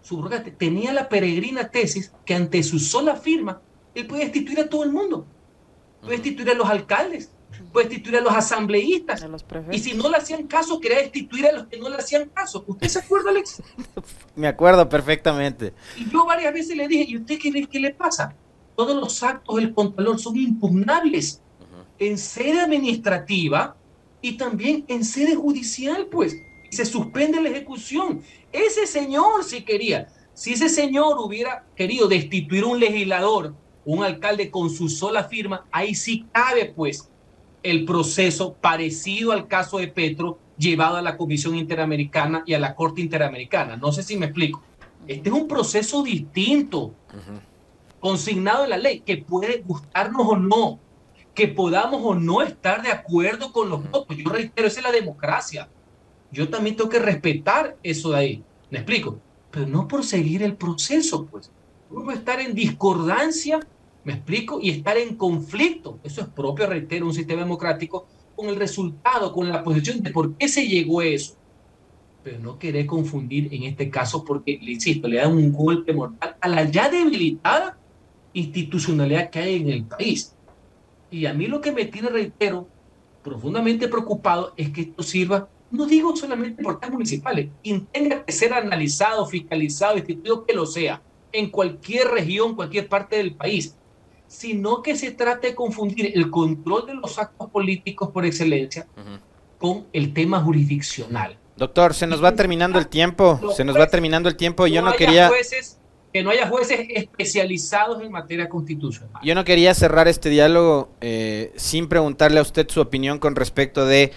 subrogante, 0.00 0.52
tenía 0.52 0.92
la 0.92 1.08
peregrina 1.08 1.70
tesis 1.70 2.12
que 2.24 2.34
ante 2.34 2.62
su 2.62 2.78
sola 2.78 3.16
firma, 3.16 3.60
él 3.96 4.06
puede 4.06 4.24
destituir 4.24 4.60
a 4.60 4.68
todo 4.68 4.84
el 4.84 4.92
mundo. 4.92 5.26
Puede 6.02 6.16
destituir 6.16 6.50
a 6.50 6.54
los 6.54 6.68
alcaldes, 6.68 7.30
puede 7.72 7.88
destituir 7.88 8.18
a 8.18 8.20
los 8.20 8.34
asambleístas. 8.34 9.24
y 9.70 9.78
si 9.78 9.94
no 9.94 10.08
le 10.08 10.16
hacían 10.16 10.46
caso, 10.46 10.80
quería 10.80 10.98
destituir 10.98 11.46
a 11.46 11.52
los 11.52 11.66
que 11.68 11.78
no 11.78 11.88
le 11.88 11.96
hacían 11.96 12.28
caso. 12.28 12.64
¿Usted 12.66 12.88
se 12.88 12.98
acuerda, 12.98 13.30
Alex? 13.30 13.62
Me 14.36 14.48
acuerdo 14.48 14.88
perfectamente. 14.88 15.72
Y 15.96 16.10
yo 16.10 16.26
varias 16.26 16.52
veces 16.52 16.76
le 16.76 16.88
dije, 16.88 17.04
¿y 17.08 17.16
usted 17.16 17.38
qué, 17.38 17.66
qué 17.66 17.80
le 17.80 17.94
pasa? 17.94 18.34
Todos 18.76 18.96
los 18.96 19.22
actos 19.22 19.56
del 19.56 19.72
Contralor 19.72 20.18
son 20.18 20.36
impugnables 20.36 21.40
en 21.98 22.18
sede 22.18 22.60
administrativa 22.60 23.76
y 24.20 24.36
también 24.36 24.84
en 24.88 25.04
sede 25.04 25.34
judicial, 25.34 26.06
pues 26.06 26.36
se 26.70 26.84
suspende 26.84 27.40
la 27.40 27.50
ejecución. 27.50 28.22
Ese 28.50 28.86
señor 28.86 29.44
si 29.44 29.62
quería, 29.64 30.08
si 30.34 30.54
ese 30.54 30.68
señor 30.68 31.18
hubiera 31.18 31.66
querido 31.76 32.08
destituir 32.08 32.64
un 32.64 32.80
legislador, 32.80 33.54
un 33.84 34.04
alcalde 34.04 34.50
con 34.50 34.70
su 34.70 34.88
sola 34.88 35.24
firma, 35.24 35.66
ahí 35.70 35.94
sí 35.94 36.26
cabe 36.32 36.66
pues 36.66 37.10
el 37.62 37.84
proceso 37.84 38.54
parecido 38.54 39.32
al 39.32 39.46
caso 39.48 39.78
de 39.78 39.88
Petro 39.88 40.38
llevado 40.58 40.96
a 40.96 41.02
la 41.02 41.16
Comisión 41.16 41.56
Interamericana 41.56 42.42
y 42.46 42.54
a 42.54 42.58
la 42.58 42.74
Corte 42.74 43.00
Interamericana. 43.00 43.76
No 43.76 43.92
sé 43.92 44.02
si 44.02 44.16
me 44.16 44.26
explico. 44.26 44.62
Este 45.06 45.28
es 45.28 45.34
un 45.34 45.48
proceso 45.48 46.02
distinto, 46.02 46.94
consignado 48.00 48.64
en 48.64 48.70
la 48.70 48.78
ley, 48.78 49.00
que 49.00 49.16
puede 49.16 49.62
gustarnos 49.66 50.26
o 50.28 50.36
no, 50.36 50.78
que 51.34 51.48
podamos 51.48 52.00
o 52.04 52.14
no 52.14 52.42
estar 52.42 52.82
de 52.82 52.90
acuerdo 52.90 53.52
con 53.52 53.68
los 53.68 53.88
votos. 53.90 54.16
Yo 54.16 54.30
reitero, 54.30 54.68
esa 54.68 54.80
es 54.80 54.84
la 54.84 54.92
democracia 54.92 55.68
yo 56.32 56.48
también 56.48 56.76
tengo 56.76 56.88
que 56.88 56.98
respetar 56.98 57.76
eso 57.82 58.10
de 58.10 58.16
ahí. 58.16 58.44
¿Me 58.70 58.78
explico? 58.78 59.20
Pero 59.50 59.66
no 59.66 59.86
por 59.86 60.02
seguir 60.02 60.42
el 60.42 60.56
proceso, 60.56 61.26
pues. 61.26 61.50
Uno 61.92 62.12
estar 62.12 62.40
en 62.40 62.54
discordancia, 62.54 63.60
¿me 64.04 64.14
explico? 64.14 64.58
Y 64.60 64.70
estar 64.70 64.96
en 64.96 65.16
conflicto. 65.16 65.98
Eso 66.02 66.22
es 66.22 66.28
propio, 66.28 66.66
reitero, 66.66 67.06
un 67.06 67.14
sistema 67.14 67.42
democrático 67.42 68.06
con 68.34 68.48
el 68.48 68.56
resultado, 68.56 69.32
con 69.32 69.48
la 69.48 69.62
posición 69.62 70.02
de 70.02 70.10
por 70.10 70.34
qué 70.36 70.48
se 70.48 70.66
llegó 70.66 71.00
a 71.00 71.06
eso. 71.06 71.36
Pero 72.24 72.38
no 72.38 72.58
querer 72.58 72.86
confundir 72.86 73.52
en 73.52 73.64
este 73.64 73.90
caso 73.90 74.24
porque, 74.24 74.58
le 74.62 74.72
insisto, 74.72 75.08
le 75.08 75.16
dan 75.16 75.32
un 75.32 75.52
golpe 75.52 75.92
mortal 75.92 76.36
a 76.40 76.48
la 76.48 76.64
ya 76.64 76.88
debilitada 76.88 77.78
institucionalidad 78.32 79.30
que 79.30 79.38
hay 79.38 79.56
en 79.56 79.68
el 79.68 79.84
país. 79.84 80.34
Y 81.10 81.26
a 81.26 81.34
mí 81.34 81.46
lo 81.46 81.60
que 81.60 81.72
me 81.72 81.84
tiene, 81.84 82.08
reitero, 82.08 82.66
profundamente 83.22 83.88
preocupado 83.88 84.54
es 84.56 84.70
que 84.70 84.82
esto 84.82 85.02
sirva 85.02 85.48
no 85.72 85.86
digo 85.86 86.14
solamente 86.14 86.62
por 86.62 86.78
temas 86.78 86.92
municipales, 86.92 87.48
y 87.62 87.80
tenga 87.80 88.24
que 88.24 88.32
ser 88.32 88.52
analizado, 88.52 89.26
fiscalizado, 89.26 89.96
instituido 89.96 90.44
que 90.44 90.52
lo 90.52 90.66
sea, 90.66 91.02
en 91.32 91.50
cualquier 91.50 92.08
región, 92.08 92.54
cualquier 92.54 92.88
parte 92.88 93.16
del 93.16 93.34
país, 93.34 93.76
sino 94.26 94.82
que 94.82 94.96
se 94.96 95.10
trate 95.10 95.48
de 95.48 95.54
confundir 95.54 96.12
el 96.14 96.30
control 96.30 96.86
de 96.86 96.94
los 96.94 97.18
actos 97.18 97.50
políticos 97.50 98.10
por 98.10 98.24
excelencia 98.24 98.86
con 99.58 99.86
el 99.92 100.12
tema 100.12 100.40
jurisdiccional. 100.40 101.36
Doctor, 101.56 101.94
se 101.94 102.06
nos 102.06 102.22
va 102.22 102.34
terminando 102.34 102.78
el 102.78 102.88
tiempo, 102.88 103.38
se 103.54 103.64
nos 103.64 103.76
va 103.76 103.86
terminando 103.86 104.28
el 104.28 104.36
tiempo 104.36 104.66
y 104.66 104.72
yo 104.72 104.82
no 104.82 104.92
quería... 104.94 105.30
que 106.12 106.22
no 106.22 106.30
haya 106.30 106.48
jueces 106.48 106.80
especializados 106.90 108.02
en 108.02 108.10
materia 108.10 108.48
constitucional. 108.48 109.22
Yo 109.22 109.34
no 109.34 109.44
quería 109.44 109.72
cerrar 109.74 110.08
este 110.08 110.28
diálogo 110.28 110.90
eh, 111.00 111.52
sin 111.56 111.88
preguntarle 111.88 112.38
a 112.38 112.42
usted 112.42 112.68
su 112.68 112.80
opinión 112.80 113.18
con 113.18 113.34
respecto 113.34 113.86
de 113.86 114.12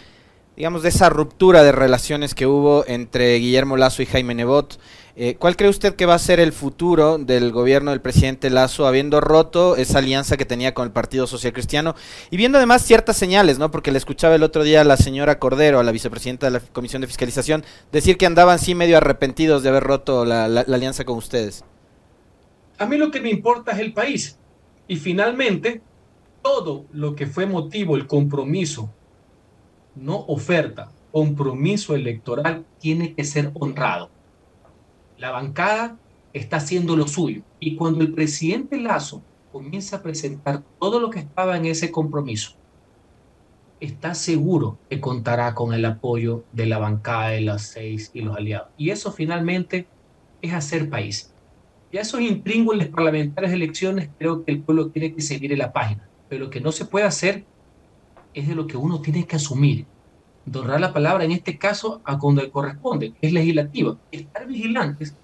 digamos, 0.56 0.84
de 0.84 0.90
esa 0.90 1.10
ruptura 1.10 1.64
de 1.64 1.72
relaciones 1.72 2.34
que 2.34 2.48
hubo 2.48 2.86
entre 2.88 3.36
Guillermo 3.38 3.78
Lazo 3.78 4.02
y 4.02 4.06
Jaime 4.06 4.36
Nebot. 4.36 4.80
Eh, 5.18 5.36
¿Cuál 5.36 5.56
cree 5.56 5.70
usted 5.70 5.96
que 5.96 6.06
va 6.06 6.14
a 6.14 6.20
ser 6.20 6.42
el 6.42 6.52
futuro 6.52 7.18
del 7.18 7.52
gobierno 7.52 7.92
del 7.92 8.02
presidente 8.02 8.50
Lazo, 8.50 8.86
habiendo 8.86 9.22
roto 9.22 9.78
esa 9.78 10.00
alianza 10.00 10.36
que 10.36 10.46
tenía 10.46 10.74
con 10.74 10.86
el 10.86 10.92
Partido 10.92 11.26
Social 11.26 11.54
Cristiano 11.54 11.96
y 12.32 12.38
viendo 12.38 12.58
además 12.58 12.82
ciertas 12.82 13.16
señales, 13.16 13.58
¿no? 13.58 13.72
Porque 13.72 13.92
le 13.92 13.98
escuchaba 13.98 14.36
el 14.36 14.44
otro 14.44 14.64
día 14.64 14.82
a 14.82 14.84
la 14.84 14.98
señora 14.98 15.40
Cordero, 15.40 15.80
a 15.80 15.84
la 15.84 15.94
vicepresidenta 15.94 16.48
de 16.48 16.52
la 16.52 16.60
Comisión 16.60 17.02
de 17.02 17.08
Fiscalización, 17.08 17.64
decir 17.94 18.18
que 18.18 18.26
andaban 18.26 18.60
sí 18.60 18.76
medio 18.76 18.98
arrepentidos 18.98 19.64
de 19.64 19.70
haber 19.70 19.84
roto 19.84 20.26
la, 20.26 20.50
la 20.50 20.62
alianza 20.62 21.06
con 21.06 21.18
ustedes. 21.18 21.64
A 22.78 22.86
mí 22.86 22.98
lo 22.98 23.10
que 23.10 23.22
me 23.22 23.30
importa 23.30 23.72
es 23.72 23.80
el 23.80 23.94
país. 23.94 24.38
Y 24.88 24.98
finalmente, 24.98 25.82
todo 26.42 26.86
lo 26.92 27.16
que 27.16 27.26
fue 27.26 27.46
motivo, 27.46 27.96
el 27.96 28.06
compromiso, 28.06 28.94
no 29.96 30.26
oferta, 30.28 30.92
compromiso 31.12 31.96
electoral, 31.96 32.66
tiene 32.80 33.14
que 33.14 33.24
ser 33.24 33.52
honrado. 33.54 34.10
La 35.18 35.32
bancada 35.32 35.98
está 36.34 36.58
haciendo 36.58 36.96
lo 36.96 37.08
suyo. 37.08 37.42
Y 37.60 37.76
cuando 37.76 38.02
el 38.02 38.14
presidente 38.14 38.78
Lazo 38.78 39.24
comienza 39.52 39.98
a 39.98 40.04
presentar 40.04 40.64
todo 40.80 41.00
lo 41.00 41.10
que 41.10 41.20
estaba 41.20 41.56
en 41.56 41.66
ese 41.66 41.92
compromiso, 41.92 42.56
está 43.80 44.14
seguro 44.14 44.78
que 44.90 45.00
contará 45.00 45.54
con 45.54 45.74
el 45.74 45.86
apoyo 45.86 46.44
de 46.52 46.66
la 46.66 46.78
bancada 46.78 47.30
de 47.30 47.42
las 47.42 47.64
seis 47.64 48.12
y 48.14 48.22
los 48.22 48.36
aliados. 48.36 48.70
Y 48.78 48.90
eso 48.90 49.12
finalmente 49.12 49.88
es 50.42 50.54
hacer 50.54 50.90
país. 50.90 51.34
Ya 51.92 52.02
esos 52.02 52.20
intríngules 52.20 52.90
parlamentarios 52.90 53.52
de 53.52 53.56
elecciones 53.56 54.10
creo 54.18 54.44
que 54.44 54.52
el 54.52 54.62
pueblo 54.62 54.90
tiene 54.90 55.14
que 55.14 55.22
seguir 55.22 55.54
en 55.54 55.60
la 55.60 55.72
página. 55.72 56.10
Pero 56.28 56.46
lo 56.46 56.50
que 56.50 56.60
no 56.60 56.72
se 56.72 56.86
puede 56.86 57.06
hacer 57.06 57.46
es 58.36 58.48
de 58.48 58.54
lo 58.54 58.68
que 58.68 58.78
uno 58.78 59.02
tiene 59.02 59.26
que 59.26 59.38
asumir. 59.38 59.86
Donar 60.46 60.80
la 60.80 60.94
palabra, 60.94 61.24
en 61.24 61.32
este 61.32 61.58
caso, 61.58 62.02
a 62.04 62.18
donde 62.18 62.52
corresponde, 62.52 63.14
que 63.14 63.28
es 63.28 63.34
legislativa. 63.34 63.98
Estar 64.12 64.46
vigilantes 64.46 65.16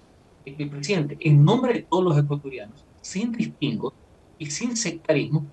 el 0.44 0.70
presidente, 0.70 1.16
en 1.20 1.44
nombre 1.44 1.72
de 1.72 1.82
todos 1.82 2.04
los 2.04 2.18
ecuatorianos, 2.18 2.84
sin 3.00 3.30
distingo 3.32 3.94
y 4.38 4.46
sin 4.46 4.76
sectarismo, 4.76 5.46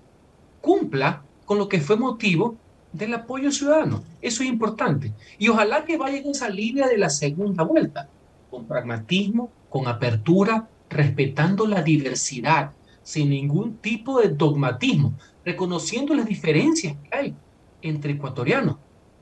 cumpla 0.60 1.22
con 1.44 1.58
lo 1.58 1.68
que 1.68 1.80
fue 1.80 1.96
motivo 1.96 2.56
del 2.92 3.14
apoyo 3.14 3.52
ciudadano. 3.52 4.02
Eso 4.20 4.42
es 4.42 4.48
importante. 4.48 5.12
Y 5.38 5.48
ojalá 5.48 5.84
que 5.84 5.96
vaya 5.96 6.18
en 6.18 6.30
esa 6.30 6.48
línea 6.48 6.88
de 6.88 6.98
la 6.98 7.10
segunda 7.10 7.62
vuelta, 7.62 8.08
con 8.50 8.66
pragmatismo, 8.66 9.50
con 9.68 9.86
apertura, 9.86 10.68
respetando 10.88 11.66
la 11.66 11.82
diversidad, 11.82 12.72
sin 13.02 13.30
ningún 13.30 13.76
tipo 13.76 14.20
de 14.20 14.30
dogmatismo, 14.30 15.14
reconociendo 15.44 16.14
las 16.14 16.26
diferencias 16.26 16.96
que 17.04 17.16
hay 17.16 17.34
entre 17.82 18.12
ecuatorianos, 18.12 18.76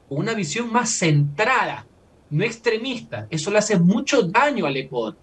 con 0.09 0.19
una 0.19 0.35
visión 0.35 0.73
más 0.73 0.91
centrada, 0.91 1.87
no 2.31 2.45
extremista. 2.45 3.27
Eso 3.31 3.51
le 3.51 3.59
hace 3.59 3.79
mucho 3.79 4.23
daño 4.23 4.67
al 4.67 4.77
Ecuador. 4.77 5.17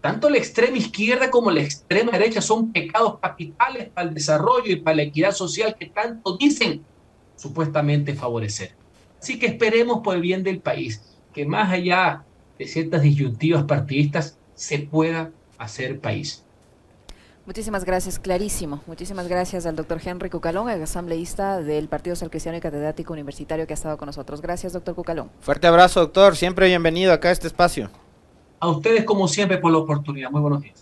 Tanto 0.00 0.28
la 0.28 0.38
extrema 0.38 0.78
izquierda 0.78 1.30
como 1.30 1.50
la 1.50 1.62
extrema 1.62 2.12
derecha 2.12 2.40
son 2.42 2.72
pecados 2.72 3.18
capitales 3.20 3.88
para 3.88 4.08
el 4.08 4.14
desarrollo 4.14 4.72
y 4.72 4.76
para 4.76 4.96
la 4.96 5.02
equidad 5.02 5.32
social 5.32 5.76
que 5.78 5.86
tanto 5.86 6.36
dicen 6.36 6.82
supuestamente 7.36 8.14
favorecer. 8.14 8.74
Así 9.20 9.38
que 9.38 9.46
esperemos 9.46 10.00
por 10.02 10.16
el 10.16 10.22
bien 10.22 10.42
del 10.42 10.60
país, 10.60 11.02
que 11.32 11.46
más 11.46 11.70
allá 11.72 12.24
de 12.58 12.66
ciertas 12.66 13.02
disyuntivas 13.02 13.64
partidistas 13.64 14.38
se 14.54 14.80
pueda 14.80 15.30
hacer 15.58 16.00
país. 16.00 16.44
Muchísimas 17.44 17.84
gracias, 17.84 18.20
clarísimo. 18.20 18.80
Muchísimas 18.86 19.26
gracias 19.26 19.66
al 19.66 19.74
doctor 19.74 20.00
Henry 20.04 20.30
Cucalón, 20.30 20.68
asambleísta 20.68 21.60
del 21.60 21.88
Partido 21.88 22.14
Social 22.14 22.30
Cristiano 22.30 22.56
y 22.56 22.60
catedrático 22.60 23.12
universitario 23.12 23.66
que 23.66 23.72
ha 23.72 23.74
estado 23.74 23.96
con 23.98 24.06
nosotros. 24.06 24.40
Gracias, 24.40 24.72
doctor 24.72 24.94
Cucalón. 24.94 25.28
Fuerte 25.40 25.66
abrazo, 25.66 26.00
doctor. 26.00 26.36
Siempre 26.36 26.68
bienvenido 26.68 27.12
acá 27.12 27.30
a 27.30 27.32
este 27.32 27.48
espacio. 27.48 27.90
A 28.60 28.68
ustedes, 28.68 29.04
como 29.04 29.26
siempre, 29.26 29.58
por 29.58 29.72
la 29.72 29.78
oportunidad. 29.78 30.30
Muy 30.30 30.40
buenos 30.40 30.62
días. 30.62 30.81